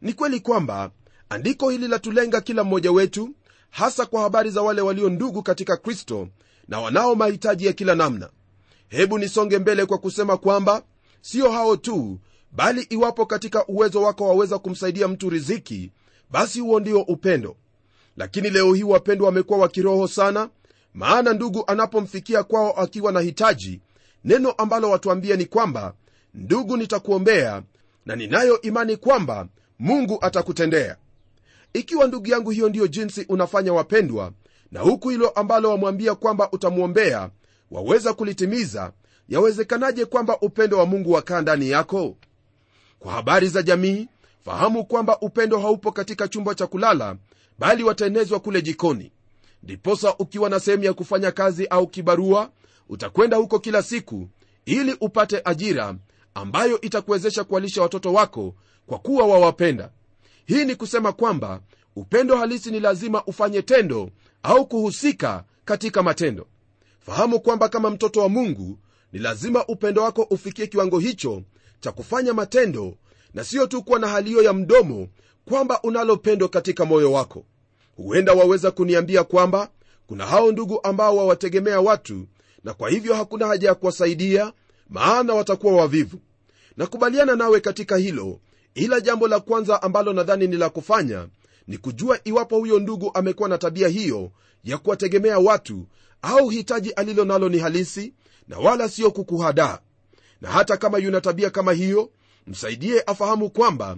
Ni 0.00 0.12
kweli 0.12 0.40
kwamba 0.40 0.90
andiko 1.28 1.70
hili 1.70 1.88
latulenga 1.88 2.40
kila 2.40 2.64
mmoja 2.64 2.92
wetu 2.92 3.30
hasa 3.70 4.06
kwa 4.06 4.22
habari 4.22 4.50
za 4.50 4.62
wale 4.62 4.80
walio 4.82 5.08
ndugu 5.08 5.42
katika 5.42 5.76
kristo 5.76 6.28
na 6.68 6.80
wanao 6.80 7.14
mahitaji 7.14 7.66
ya 7.66 7.72
kila 7.72 7.94
namna. 7.94 8.30
Hebu 8.88 9.18
nisonge 9.18 9.58
mbele 9.58 9.86
kwa 9.86 9.98
kusema 9.98 10.36
kwamba 10.36 10.82
sio 11.20 11.50
hao 11.52 11.76
tu 11.76 12.18
bali 12.52 12.80
iwapo 12.82 13.26
katika 13.26 13.66
uwezo 13.66 14.02
wako 14.02 14.28
waweza 14.28 14.58
kumsaidia 14.58 15.08
mtu 15.08 15.30
riziki 15.30 15.92
basi 16.30 16.60
huo 16.60 16.80
ndio 16.80 17.00
upendo 17.00 17.56
lakini 18.16 18.50
leo 18.50 18.74
hii 18.74 18.82
wapendwa 18.82 19.26
wamekuwa 19.26 19.58
wa 19.58 19.68
kiroho 19.68 20.08
sana 20.08 20.48
maana 20.94 21.32
ndugu 21.32 21.64
anapomfikia 21.66 22.42
kwao 22.42 22.72
akiwa 22.72 23.12
na 23.12 23.20
hitaji 23.20 23.80
neno 24.24 24.50
ambalo 24.50 24.90
watuambia 24.90 25.36
ni 25.36 25.44
kwamba 25.46 25.94
ndugu 26.34 26.76
nitakuombea 26.76 27.62
na 28.06 28.16
ninayo 28.16 28.60
imani 28.60 28.96
kwamba 28.96 29.48
mungu 29.78 30.18
atakutendea. 30.20 30.96
Ikiwa 31.72 32.06
ndugu 32.06 32.26
yangu 32.28 32.50
hiyo 32.50 32.68
ndiyo 32.68 32.86
jinsi 32.86 33.26
unafanya 33.28 33.72
wapendwa 33.72 34.32
na 34.72 34.80
huku 34.80 35.08
hilo 35.08 35.28
ambalo 35.28 35.70
wamwambia 35.70 36.14
kwamba 36.14 36.50
utamwombea 36.52 37.30
waweza 37.70 38.14
kulitimiza 38.14 38.92
yawezekanaje 39.28 40.04
kwamba 40.04 40.40
upendo 40.40 40.78
wa 40.78 40.86
mungu 40.86 41.12
wakaa 41.12 41.40
ndani 41.40 41.70
yako? 41.70 42.16
Kwa 42.98 43.12
habari 43.12 43.48
za 43.48 43.62
jamii 43.62 44.08
fahamu 44.44 44.84
kwamba 44.84 45.18
upendo 45.20 45.58
haupo 45.58 45.92
katika 45.92 46.28
chumba 46.28 46.54
cha 46.54 46.66
kulala 46.66 47.16
bali 47.58 47.84
wataenezwa 47.84 48.40
kule 48.40 48.62
jikoni. 48.62 49.12
Ndiposa 49.62 50.16
ukiwa 50.18 50.50
na 50.50 50.60
sehemu 50.60 50.84
ya 50.84 50.92
kufanya 50.92 51.30
kazi 51.32 51.66
au 51.66 51.86
kibarua 51.86 52.50
utakwenda 52.88 53.36
huko 53.36 53.58
kila 53.58 53.82
siku 53.82 54.28
ili 54.64 54.96
upate 55.00 55.40
ajira 55.44 55.96
ambayo 56.34 56.80
itakuwezesha 56.80 57.44
kuwalisha 57.44 57.82
watoto 57.82 58.12
wako 58.12 58.54
kwa 58.86 58.98
kuwa 58.98 59.26
wawapenda. 59.26 59.90
Hii 60.46 60.64
ni 60.64 60.76
kusema 60.76 61.12
kwamba 61.12 61.60
upendo 61.96 62.36
halisi 62.36 62.70
ni 62.70 62.80
lazima 62.80 63.24
ufanye 63.24 63.62
tendo 63.62 64.10
au 64.42 64.66
kuhusika 64.66 65.44
katika 65.64 66.02
matendo. 66.02 66.46
Fahamu 67.00 67.40
kwamba 67.40 67.68
kama 67.68 67.90
mtoto 67.90 68.20
wa 68.20 68.28
mungu 68.28 68.78
ni 69.12 69.18
lazima 69.18 69.66
upendo 69.66 70.02
wako 70.02 70.22
ufikie 70.22 70.66
kiwango 70.66 70.98
hicho 70.98 71.42
cha 71.80 71.92
kufanya 71.92 72.34
matendo 72.34 72.96
na 73.34 73.44
siyo 73.44 73.66
tu 73.66 73.82
kuwa 73.82 73.98
na 73.98 74.08
hali 74.08 74.28
hiyo 74.30 74.42
ya 74.42 74.52
mdomo 74.52 75.08
kwamba 75.48 75.80
unalo 75.82 76.16
pendo 76.16 76.48
katika 76.48 76.84
moyo 76.84 77.12
wako. 77.12 77.44
Huenda 77.96 78.32
waweza 78.32 78.70
kuniambia 78.70 79.24
kwamba 79.24 79.68
kuna 80.06 80.26
hao 80.26 80.52
ndugu 80.52 80.80
ambao 80.82 81.16
wawategemea 81.16 81.80
watu 81.80 82.26
na 82.64 82.74
kwa 82.74 82.90
hivyo 82.90 83.14
hakuna 83.14 83.46
haja 83.46 83.68
ya 83.68 83.74
kuwasaidia 83.74 84.52
maana 84.88 85.34
watakuwa 85.34 85.72
wavivu. 85.76 86.18
Nakubaliana 86.76 87.36
nawe 87.36 87.60
katika 87.60 87.96
hilo 87.96 88.40
ila 88.74 89.00
jambo 89.00 89.28
la 89.28 89.40
kwanza 89.40 89.82
ambalo 89.82 90.12
nadhani 90.12 90.46
ni 90.46 90.56
la 90.56 90.68
kufanya 90.70 91.28
ni 91.66 91.78
kujua 91.78 92.18
iwapo 92.24 92.58
huyo 92.58 92.78
ndugu 92.78 93.10
amekuwa 93.14 93.48
na 93.48 93.58
tabia 93.58 93.88
hiyo 93.88 94.30
ya 94.64 94.78
kuwategemea 94.78 95.38
watu 95.38 95.86
au 96.22 96.48
hitaji 96.48 96.90
alilo 96.90 97.24
nalo 97.24 97.48
ni 97.48 97.58
halisi 97.58 98.12
na 98.48 98.58
wala 98.58 98.88
sio 98.88 99.10
kukuhadaa. 99.10 99.78
Na 100.40 100.50
hata 100.50 100.76
kama 100.76 100.98
yuna 100.98 101.20
tabia 101.20 101.50
kama 101.50 101.72
hiyo 101.72 102.10
msaidie 102.46 103.02
afahamu 103.06 103.50
kwamba 103.50 103.96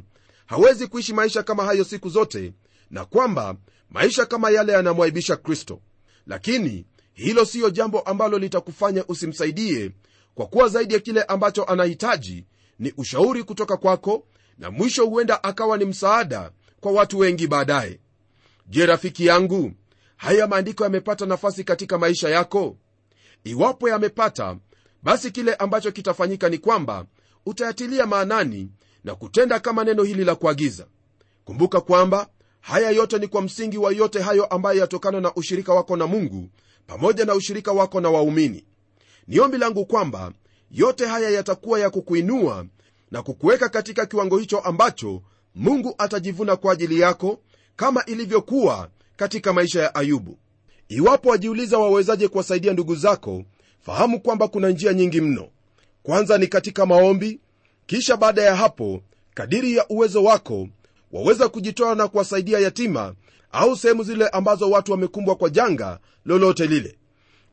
hawezi 0.49 0.87
kuishi 0.87 1.12
maisha 1.14 1.43
kama 1.43 1.64
hayo 1.64 1.85
siku 1.85 2.09
zote 2.09 2.52
na 2.90 3.05
kwamba 3.05 3.57
maisha 3.90 4.26
kama 4.26 4.50
yale 4.50 4.73
yanamwaibisha 4.73 5.37
kristo. 5.37 5.81
Lakini 6.26 6.87
hilo 7.12 7.45
siyo 7.45 7.71
jambo 7.71 8.00
ambalo 8.00 8.38
litakufanya 8.38 9.05
usimsaidie 9.09 9.90
kwa 10.35 10.47
kuwa 10.47 10.69
zaidi 10.69 10.95
ya 10.95 11.00
kile 11.00 11.23
ambacho 11.23 11.64
anahitaji 11.64 12.45
ni 12.78 12.93
ushauri 12.97 13.45
kutoka 13.45 13.76
kwako 13.76 14.26
na 14.59 14.71
mwisho 14.71 15.07
huenda 15.07 15.45
akawa 15.45 15.76
ni 15.78 15.85
msaada 15.85 16.50
kwa 16.81 16.93
watu 16.93 17.19
wengi 17.19 17.47
baadaye. 17.47 18.00
Je 18.67 18.87
rafiki 18.87 19.26
yangu 19.26 19.73
haya 20.17 20.47
maandiko 20.47 20.85
yamepata 20.85 21.26
nafasi 21.26 21.64
katika 21.64 21.99
maisha 21.99 22.28
yako? 22.28 22.76
Iwapo 23.45 23.88
yamepata 23.88 24.57
basi 25.02 25.31
kile 25.31 25.55
ambacho 25.55 25.93
kitafanyika 25.93 26.49
ni 26.49 26.59
kwamba 26.59 27.07
utayatilia 27.47 28.07
maanani 28.07 28.71
na 29.05 29.14
kutenda 29.14 29.61
kama 29.61 29.85
neno 29.85 30.02
hili 30.02 30.25
la 30.25 30.35
kuagiza. 30.35 30.87
Kumbuka 31.45 31.81
kwamba 31.81 32.28
haya 32.61 32.90
yote 32.90 33.19
ni 33.19 33.28
kwa 33.28 33.43
msingi 33.43 33.78
wa 33.78 33.93
yote 33.93 34.21
hayo 34.23 34.45
ambayo 34.45 34.81
yatokana 34.81 35.21
na 35.21 35.35
ushirika 35.35 35.75
wako 35.75 35.97
na 35.97 36.07
mungu 36.07 36.49
pamoja 36.87 37.25
na 37.25 37.35
ushirika 37.35 37.73
wako 37.73 38.00
na 38.00 38.11
waumini. 38.11 38.64
Ni 39.28 39.40
ombi 39.40 39.59
langu 39.59 39.87
kwamba 39.87 40.33
yote 40.71 41.07
haya 41.07 41.31
yatakuwa 41.31 41.81
ya 41.81 41.90
kukuinua 41.90 42.67
na 43.11 43.23
kukuweka 43.23 43.69
katika 43.69 44.07
kiwango 44.07 44.38
hicho 44.38 44.59
ambacho 44.59 45.23
mungu 45.55 45.95
atajivuna 45.99 46.57
kwa 46.57 46.73
ajili 46.73 47.00
yako 47.00 47.40
kama 47.76 48.05
ilivyokuwa 48.05 48.88
katika 49.17 49.52
maisha 49.52 49.83
ya 49.83 49.95
ayubu. 49.95 50.38
Iwapo 50.88 51.28
wajiuliza 51.28 51.78
wawezaje 51.78 52.28
kuwasaidia 52.28 52.73
ndugu 52.73 52.97
zako 52.97 53.45
fahamu 53.81 54.21
kwamba 54.21 54.49
kuna 54.49 54.69
njia 54.71 54.93
nyingi 54.93 55.21
mno. 55.21 55.49
Kwanza 56.02 56.38
ni 56.38 56.47
katika 56.47 56.87
maombi 56.87 57.40
kisha 57.88 58.16
baada 58.16 58.42
ya 58.42 58.57
hapo 58.57 59.02
kadiri 59.35 59.76
ya 59.76 59.88
uwezo 59.88 60.25
wako 60.25 60.68
waweza 61.12 61.49
kujitoa 61.49 61.95
na 61.95 62.09
kuwasaidia 62.09 62.59
yatima 62.59 63.14
au 63.52 63.76
sehemu 63.76 64.02
zile 64.04 64.28
ambazo 64.28 64.71
watu 64.71 64.92
wamekumbwa 64.92 65.37
kwa 65.37 65.50
janga 65.50 65.99
lolote 66.25 66.66
lile. 66.66 66.99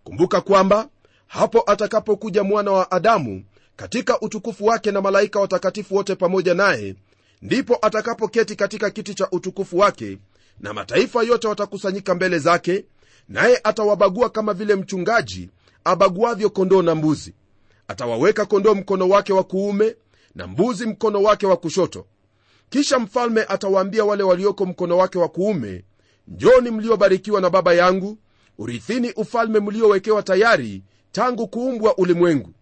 Kumbuka 0.04 0.42
kwamba 0.42 0.90
hapo 1.28 1.64
atakapokuja 1.68 2.44
mwana 2.44 2.72
wa 2.72 2.92
adamu 2.92 3.44
katika 3.76 4.20
utukufu 4.22 4.66
wake 4.66 4.92
na 4.92 5.02
malaika 5.02 5.40
watakatifu 5.40 5.96
wote 5.96 6.16
pamoja 6.16 6.54
naye 6.54 6.96
ndipo 7.42 7.78
atakapoketi 7.82 8.56
katika 8.56 8.90
kiti 8.90 9.14
cha 9.14 9.30
utukufu 9.32 9.78
wake 9.78 10.18
na 10.60 10.74
mataifa 10.74 11.24
yote 11.24 11.48
watakusanyika 11.48 12.16
mbele 12.16 12.40
zake 12.40 12.86
naye 13.30 13.60
atawabagua 13.64 14.30
kama 14.30 14.54
vile 14.54 14.76
mchungaji 14.76 15.50
abaguavyo 15.84 16.50
kondoo 16.50 16.82
na 16.82 16.96
mbuzi. 16.96 17.34
Atawaweka 17.88 18.46
kondoo 18.46 18.76
mkono 18.76 19.10
wake 19.10 19.34
wa 19.34 19.44
kuume 19.44 19.96
na 20.36 20.48
mbuzi 20.48 20.86
mkono 20.86 21.24
wake 21.24 21.48
wa 21.48 21.58
kushoto. 21.58 22.06
Kisha 22.70 23.00
mfalme 23.00 23.44
atawaambia 23.44 24.06
wale 24.06 24.24
walioko 24.24 24.66
mkono 24.66 24.98
wake 24.98 25.18
wa 25.18 25.30
kuume 25.30 25.84
njoni 26.28 26.72
mliobarikiwa 26.72 27.42
na 27.42 27.50
baba 27.50 27.74
yangu 27.74 28.18
urithini 28.58 29.12
ufalme 29.12 29.60
mliowekewa 29.60 30.24
tayari 30.24 30.84
tangu 31.12 31.48
kuumbwa 31.48 31.98
ulimwengu. 31.98 32.54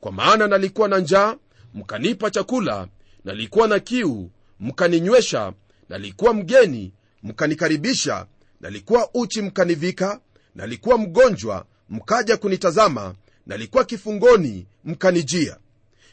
Kwa 0.00 0.12
maana 0.12 0.46
nalikuwa 0.48 0.88
na 0.88 0.98
njaa 0.98 1.36
mkanipa 1.74 2.30
chakula 2.30 2.88
nalikuwa 3.24 3.68
na 3.68 3.78
kiu 3.78 4.30
mkaninywesha 4.60 5.52
nalikuwa 5.88 6.34
mgeni 6.34 6.92
mkanikaribisha 7.22 8.26
nalikuwa 8.60 9.08
uchi 9.14 9.42
mkanivika 9.42 10.20
nalikuwa 10.54 10.98
mgonjwa 10.98 11.64
mkaja 11.88 12.36
kunitazama 12.36 13.14
nalikuwa 13.46 13.84
kifungoni 13.84 14.66
mkanijia 14.84 15.56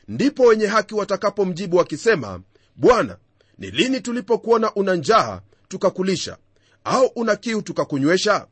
ndipo 0.08 0.44
wenye 0.44 0.68
haki 0.68 0.96
watakapomjibu 0.96 1.78
wakisema 1.78 2.42
bwana 2.76 3.18
ni 3.58 3.72
lini 3.72 4.02
tulipokuona 4.02 4.74
una 4.74 4.96
njaa 4.96 5.42
tukakulisha? 5.68 6.38
Au 6.84 7.06
una 7.16 7.36
kiu 7.36 7.62
tukakunywesha? 7.62 8.48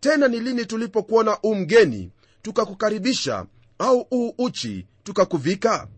Tena 0.00 0.28
ni 0.28 0.40
lini 0.40 0.66
tulipokuona 0.66 1.38
u 1.42 1.54
mgeni 1.54 2.10
tukakukaribisha? 2.42 3.46
Au 3.78 4.06
uu 4.12 4.34
uchi 4.38 4.86
tukakuvika? 5.04 5.88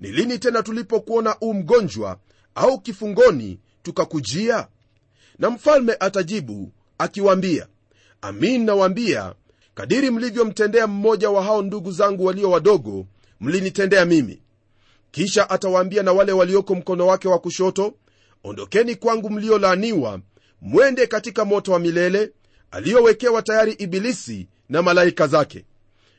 Ni 0.00 0.12
lini 0.12 0.38
tena 0.38 0.62
tulipokuona 0.62 1.36
u 1.40 1.54
mgonjwa 1.54 2.18
au 2.54 2.80
kifungoni 2.80 3.58
tukakujia? 3.82 4.68
Na 5.38 5.50
mfalme 5.50 5.96
atajibu 6.00 6.72
akiwaambia 6.98 7.66
amin 8.22 8.64
nawaambia 8.64 9.34
kadiri 9.74 10.10
mlivyomtendea 10.10 10.86
mmoja 10.86 11.30
wa 11.30 11.42
hao 11.44 11.62
ndugu 11.62 11.92
zangu 11.92 12.24
walio 12.24 12.50
wadogo 12.50 13.06
mlinitendea 13.40 14.04
mimi 14.04 14.42
kisha 15.14 15.50
atawaambia 15.50 16.02
na 16.02 16.12
wale 16.12 16.32
walioko 16.32 16.74
mkono 16.74 17.06
wake 17.06 17.28
wa 17.28 17.38
kushoto 17.38 17.94
ondokeni 18.44 18.94
kwangu 18.94 19.30
mliolaaniwa 19.30 20.20
mwende 20.60 21.06
katika 21.06 21.44
moto 21.44 21.72
wa 21.72 21.78
milele 21.78 22.32
aliyowekewa 22.70 23.42
tayari 23.42 23.72
ibilisi 23.72 24.48
na 24.68 24.82
malaika 24.82 25.26
zake. 25.26 25.64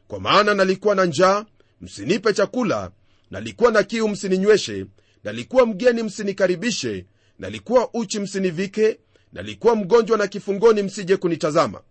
Kwa 0.07 0.19
maana 0.19 0.53
nalikuwa 0.53 0.95
na 0.95 1.05
njaa 1.05 1.45
msinipe 1.81 2.33
chakula 2.33 2.91
nalikuwa 3.31 3.71
na 3.71 3.83
kiu 3.83 4.07
msininyweshe 4.07 4.85
nalikuwa 5.23 5.65
mgeni 5.65 6.03
msinikaribishe 6.03 7.05
nalikuwa 7.39 7.89
uchi 7.93 8.19
msinivike 8.19 8.99
nalikuwa 9.33 9.75
mgonjwa 9.75 10.17
na 10.17 10.27
kifungoni 10.27 10.83
msije 10.83 11.17
kunitazama. 11.17 11.81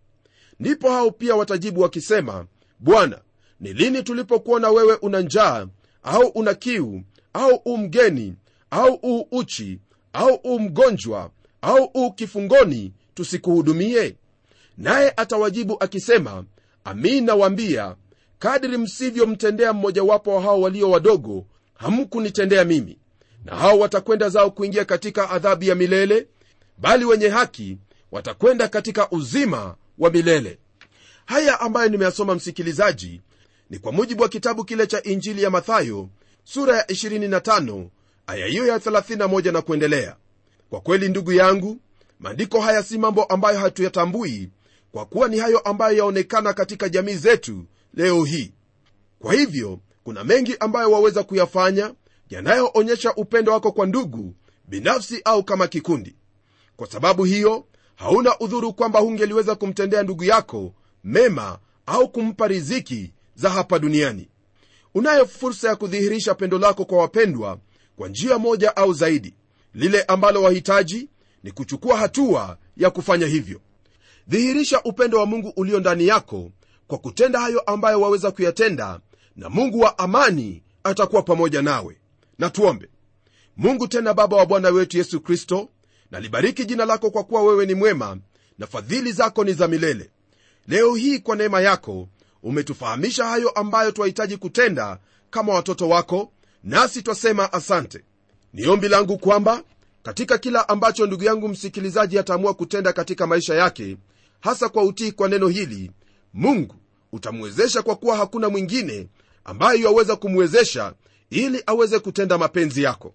Ndipo 0.61 0.91
hao 0.91 1.11
pia 1.11 1.37
watajibu 1.37 1.81
wakisema 1.81 2.47
bwana 2.79 3.21
ni 3.61 3.73
lini 3.73 4.03
tulipokuona 4.03 4.71
wewe 4.71 4.95
una 4.95 5.21
njaa 5.21 5.67
au 6.05 6.27
una 6.35 6.55
kiu 6.55 7.03
au 7.33 7.61
u 7.65 7.77
mgeni 7.79 8.35
au 8.71 8.99
u 9.03 9.27
uchi 9.31 9.79
au 10.13 10.35
u 10.45 10.61
mgonjwa 10.61 11.31
au 11.63 11.91
u 11.95 12.13
kifungoni 12.13 12.93
tusikuhudumie? 13.15 14.15
Naye 14.79 15.13
atawajibu 15.17 15.77
akisema 15.81 16.45
amin 16.85 17.25
nawaambia 17.25 17.97
kadri 18.39 18.79
msivyomtendea 18.79 19.73
mmojawapo 19.73 20.35
wa 20.35 20.43
hao 20.43 20.61
walio 20.61 20.91
wadogo 20.91 21.45
hamkunitendea 21.75 22.65
mimi. 22.65 22.99
Na 23.45 23.57
hao 23.57 23.79
watakwenda 23.79 24.29
zao 24.29 24.51
kuingia 24.51 24.85
katika 24.85 25.31
adhabu 25.31 25.65
ya 25.65 25.75
milele 25.75 26.27
bali 26.79 27.05
wenye 27.05 27.29
haki 27.29 27.79
watakwenda 28.13 28.69
katika 28.69 29.11
uzima 29.11 29.75
wa 29.99 30.11
milele. 30.11 30.59
Haya 31.27 31.61
ambayo 31.61 31.89
nimeyasoma 31.89 32.35
msikilizaji 32.35 33.21
ni 33.71 33.79
kwa 33.79 33.93
mujibu 33.93 34.23
wa 34.23 34.29
kitabu 34.29 34.65
kile 34.65 34.87
cha 34.87 35.03
injili 35.03 35.43
ya 35.43 35.51
mathayo 35.51 36.09
sura 36.45 36.77
ya 36.77 36.83
25 36.85 37.87
aya 38.27 38.47
hiyo 38.47 38.67
ya 38.67 38.79
31 38.79 39.53
na 39.53 39.63
kuendelea. 39.63 40.17
Kwa 40.71 40.81
kweli 40.81 41.09
ndugu 41.09 41.33
yangu 41.33 41.79
maandiko 42.21 42.61
haya 42.61 42.83
si 42.83 42.99
mambo 42.99 43.25
ambayo 43.25 43.59
hatuyatambui 43.59 44.51
kwa 44.93 45.07
kuwa 45.07 45.29
ni 45.29 45.39
hayo 45.39 45.59
ambayo 45.59 45.97
yaonekana 45.99 46.53
katika 46.53 46.89
jamii 46.89 47.15
zetu 47.15 47.65
leo 47.95 48.25
hii. 48.25 48.53
Kwa 49.19 49.35
hivyo 49.35 49.79
kuna 50.05 50.25
mengi 50.25 50.57
ambayo 50.61 50.91
waweza 50.91 51.23
kuyafanya 51.23 51.95
yanayoonyesha 52.31 53.15
upendo 53.15 53.53
wako 53.53 53.73
kwa 53.73 53.87
ndugu 53.87 54.35
binafsi 54.69 55.21
au 55.25 55.45
kama 55.45 55.67
kikundi. 55.67 56.15
Kwa 56.77 56.87
sababu 56.87 57.25
hiyo 57.25 57.65
hauna 57.95 58.39
udhuru 58.39 58.73
kwamba 58.73 59.01
hungeliweza 59.01 59.55
kumtendea 59.55 60.03
ndugu 60.03 60.25
yako 60.25 60.73
mema 61.05 61.59
au 61.87 62.09
kumpa 62.09 62.49
riziki 62.49 63.13
za 63.35 63.51
hapa 63.51 63.79
duniani. 63.79 64.29
Unayo 64.95 65.27
fursa 65.27 65.69
ya 65.69 65.77
kudhihirisha 65.77 66.35
pendo 66.35 66.59
lako 66.59 66.85
kwa 66.85 66.99
wapendwa 66.99 67.59
kwa 67.97 68.09
njia 68.09 68.39
moja 68.39 68.77
au 68.77 68.93
zaidi. 68.93 69.35
Lile 69.75 70.03
ambalo 70.03 70.43
wahitaji 70.43 71.09
ni 71.43 71.51
kuchukua 71.51 71.97
hatua 71.97 72.59
ya 72.77 72.91
kufanya 72.91 73.27
hivyo. 73.27 73.61
Dhihirisha 74.29 74.83
upendo 74.83 75.19
wa 75.19 75.27
mungu 75.27 75.53
ulio 75.57 75.81
ndani 75.81 76.07
yako 76.07 76.51
kwa 76.87 76.99
kutenda 76.99 77.41
hayo 77.41 77.61
ambayo 77.61 78.01
waweza 78.01 78.31
kuyatenda 78.31 79.01
na 79.37 79.49
mungu 79.51 79.81
wa 79.81 79.99
amani 79.99 80.63
atakuwa 80.85 81.23
pamoja 81.23 81.63
nawe. 81.63 81.97
Na 82.39 82.51
tuombe. 82.51 82.89
Mungu 83.57 83.89
tena 83.89 84.15
baba 84.15 84.37
wa 84.37 84.47
bwana 84.47 84.69
wetu 84.71 84.99
yesu 84.99 85.21
kristo 85.21 85.69
nalibariki 86.11 86.65
jina 86.65 86.85
lako 86.85 87.11
kwa 87.11 87.25
kuwa 87.25 87.43
wewe 87.43 87.67
ni 87.67 87.75
mwema 87.75 88.19
na 88.59 88.67
fadhili 88.67 89.13
zako 89.13 89.45
ni 89.45 89.53
za 89.53 89.69
milele. 89.69 90.11
Leo 90.69 90.95
hii 90.95 91.19
kwa 91.19 91.37
neema 91.37 91.61
yako 91.61 92.09
umetufahamisha 92.45 93.25
hayo 93.27 93.51
ambayo 93.51 93.91
twahitaji 93.91 94.37
kutenda 94.37 94.99
kama 95.31 95.55
watoto 95.55 95.89
wako 95.89 96.33
nasi 96.65 97.03
twasema 97.03 97.53
asante. 97.53 98.05
Ni 98.53 98.67
ombi 98.67 98.89
langu 98.89 99.19
kwamba 99.19 99.63
katika 100.03 100.39
kila 100.39 100.69
ambacho 100.69 101.07
ndugu 101.07 101.25
yangu 101.25 101.49
msikilizaji 101.49 102.19
ataamua 102.19 102.55
kutenda 102.55 102.93
katika 102.93 103.27
maisha 103.27 103.55
yake 103.55 103.97
hasa 104.41 104.69
kwa 104.69 104.83
utii 104.83 105.13
kwa 105.13 105.29
neno 105.29 105.49
hili 105.49 105.91
mungu 106.35 106.75
utamwezesha 107.13 107.83
kwa 107.83 107.97
kuwa 107.97 108.17
hakuna 108.17 108.49
mwingine 108.49 109.09
ambaye 109.45 109.81
yaweza 109.83 110.17
kumwezesha 110.17 110.95
ili 111.31 111.63
aweze 111.67 111.99
kutenda 111.99 112.39
mapenzi 112.39 112.83
yako. 112.83 113.15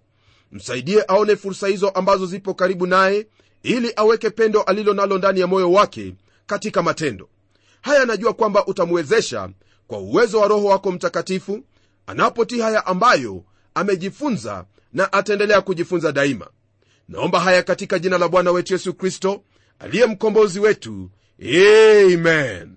Msaidie 0.52 1.04
aone 1.08 1.36
fursa 1.36 1.66
hizo 1.68 1.88
ambazo 1.88 2.26
zipo 2.26 2.54
karibu 2.54 2.86
naye 2.86 3.26
ili 3.62 3.92
aweke 3.96 4.30
pendo 4.30 4.62
alilo 4.62 4.94
nalo 4.94 5.18
ndani 5.18 5.40
ya 5.40 5.46
moyo 5.46 5.72
wake 5.72 6.14
katika 6.46 6.82
matendo 6.82 7.28
haya 7.80 8.02
anajua 8.02 8.32
kwamba 8.32 8.66
utamwezesha 8.66 9.50
kwa 9.86 9.98
uwezo 9.98 10.40
wa 10.40 10.48
roho 10.48 10.64
wako 10.64 10.92
mtakatifu 10.92 11.60
anapotii 12.06 12.60
haya 12.60 12.86
ambayo 12.86 13.44
amejifunza 13.74 14.64
na 14.92 15.12
ataendelea 15.12 15.60
kujifunza 15.60 16.12
daima. 16.12 16.50
Naomba 17.08 17.40
haya 17.40 17.62
katika 17.62 17.98
jina 17.98 18.18
la 18.18 18.28
bwana 18.28 18.50
wetu 18.50 18.72
yesu 18.72 18.94
kristo 18.94 19.42
aliye 19.78 20.06
mkombozi 20.06 20.60
wetu. 20.60 21.10
Amen. 21.42 22.76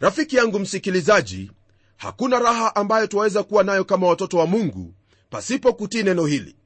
Rafiki 0.00 0.36
yangu 0.36 0.58
msikilizaji 0.58 1.50
hakuna 1.96 2.38
raha 2.38 2.76
ambayo 2.76 3.06
twaweza 3.06 3.42
kuwa 3.42 3.64
nayo 3.64 3.84
kama 3.84 4.06
watoto 4.06 4.38
wa 4.38 4.46
mungu 4.46 4.94
pasipo 5.30 5.72
kutii 5.72 6.02
neno 6.02 6.26
hili. 6.26 6.56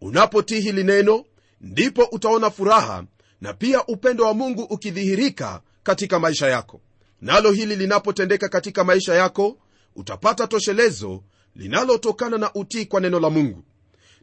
Unapotii 0.00 0.60
hili 0.60 0.84
neno 0.84 1.24
ndipo 1.60 2.02
utaona 2.04 2.50
furaha 2.50 3.04
na 3.40 3.52
pia 3.52 3.86
upendo 3.86 4.24
wa 4.24 4.34
mungu 4.34 4.62
ukidhihirika 4.62 5.60
katika 5.82 6.18
maisha 6.18 6.46
yako 6.48 6.80
nalo 7.20 7.50
hili 7.52 7.76
linapotendeka 7.76 8.48
katika 8.48 8.84
maisha 8.84 9.14
yako 9.14 9.58
utapata 9.96 10.46
toshelezo 10.46 11.22
linalotokana 11.56 12.38
na 12.38 12.54
utii 12.54 12.86
kwa 12.86 13.00
neno 13.00 13.20
la 13.20 13.30
mungu. 13.30 13.64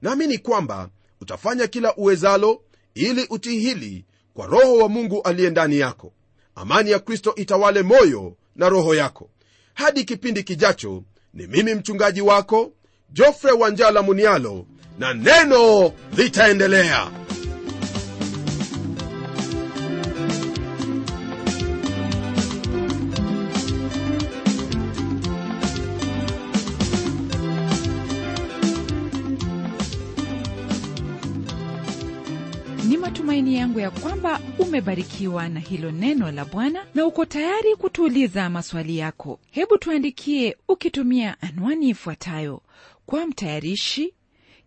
Naamini 0.02 0.38
kwamba 0.38 0.90
utafanya 1.22 1.68
kila 1.68 1.96
uwezalo 1.96 2.62
ili 2.96 3.28
utii 3.30 3.60
hili 3.60 4.06
kwa 4.34 4.46
roho 4.48 4.78
wa 4.78 4.90
mungu 4.90 5.22
aliye 5.22 5.50
ndani 5.50 5.80
yako. 5.80 6.14
Amani 6.56 6.92
ya 6.92 7.00
kristo 7.00 7.36
itawale 7.36 7.84
moyo 7.84 8.36
na 8.56 8.70
roho 8.70 8.96
yako. 8.96 9.30
Hadi 9.74 10.04
kipindi 10.04 10.44
kijacho 10.44 11.04
ni 11.34 11.48
mimi 11.48 11.76
mchungaji 11.76 12.22
wako 12.22 12.72
jofre 13.10 13.52
wanjala 13.52 14.02
munialo 14.02 14.66
na 15.00 15.14
neno 15.14 15.94
litaendelea 16.18 17.12
ya 33.84 33.92
kwamba 33.92 34.40
umebarikiwa 34.60 35.50
na 35.50 35.60
hilo 35.60 35.92
neno 35.92 36.32
la 36.32 36.46
bwana 36.46 36.86
na 36.96 37.06
uko 37.06 37.26
tayari 37.26 37.76
kutuuliza 37.76 38.50
maswali 38.50 38.98
yako. 38.98 39.40
Hebu 39.52 39.78
tuandikie 39.78 40.58
ukitumia 40.68 41.42
anwani 41.42 41.90
ifuatayo. 41.90 42.62
Kwa 43.06 43.28
mtayarishi 43.28 44.14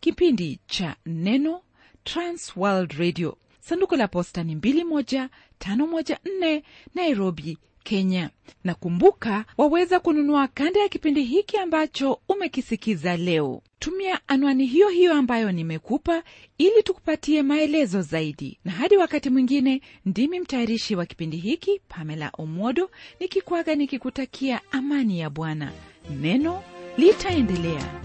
kipindi 0.01 0.59
cha 0.67 0.97
neno 1.07 1.61
transworld 2.05 2.93
radio. 2.93 3.37
Sanduku 3.61 3.97
la 3.97 4.09
posta 4.09 4.43
ni 4.45 4.55
21514 4.55 6.63
nairobi 6.95 7.59
kenya. 7.85 8.31
Na 8.65 8.75
kumbuka 8.75 9.45
waweza 9.59 10.01
kununua 10.01 10.49
kanda 10.49 10.81
ya 10.81 10.89
kipindi 10.89 11.23
hiki 11.25 11.57
ambacho 11.57 12.21
umekisikiza 12.29 13.17
leo 13.17 13.63
tumia 13.79 14.21
anwani 14.29 14.67
hiyo 14.67 14.89
hiyo 14.89 15.15
ambayo 15.15 15.53
nimekupa 15.53 16.23
ili 16.59 16.83
tukupatie 16.83 17.43
maelezo 17.43 18.03
zaidi. 18.03 18.59
Na 18.65 18.73
hadi 18.73 18.97
wakati 18.97 19.31
mwingine 19.31 19.81
ndimi 20.07 20.41
mtayarishi 20.41 20.97
wa 20.97 21.07
kipindi 21.07 21.37
hiki 21.37 21.81
pamela 21.89 22.31
Omodo 22.39 22.91
nikikwaga 23.21 23.75
nikikutakia 23.75 24.61
amani 24.73 25.21
ya 25.21 25.31
bwana. 25.31 25.73
Neno 26.21 26.63
litaendelea 26.99 28.03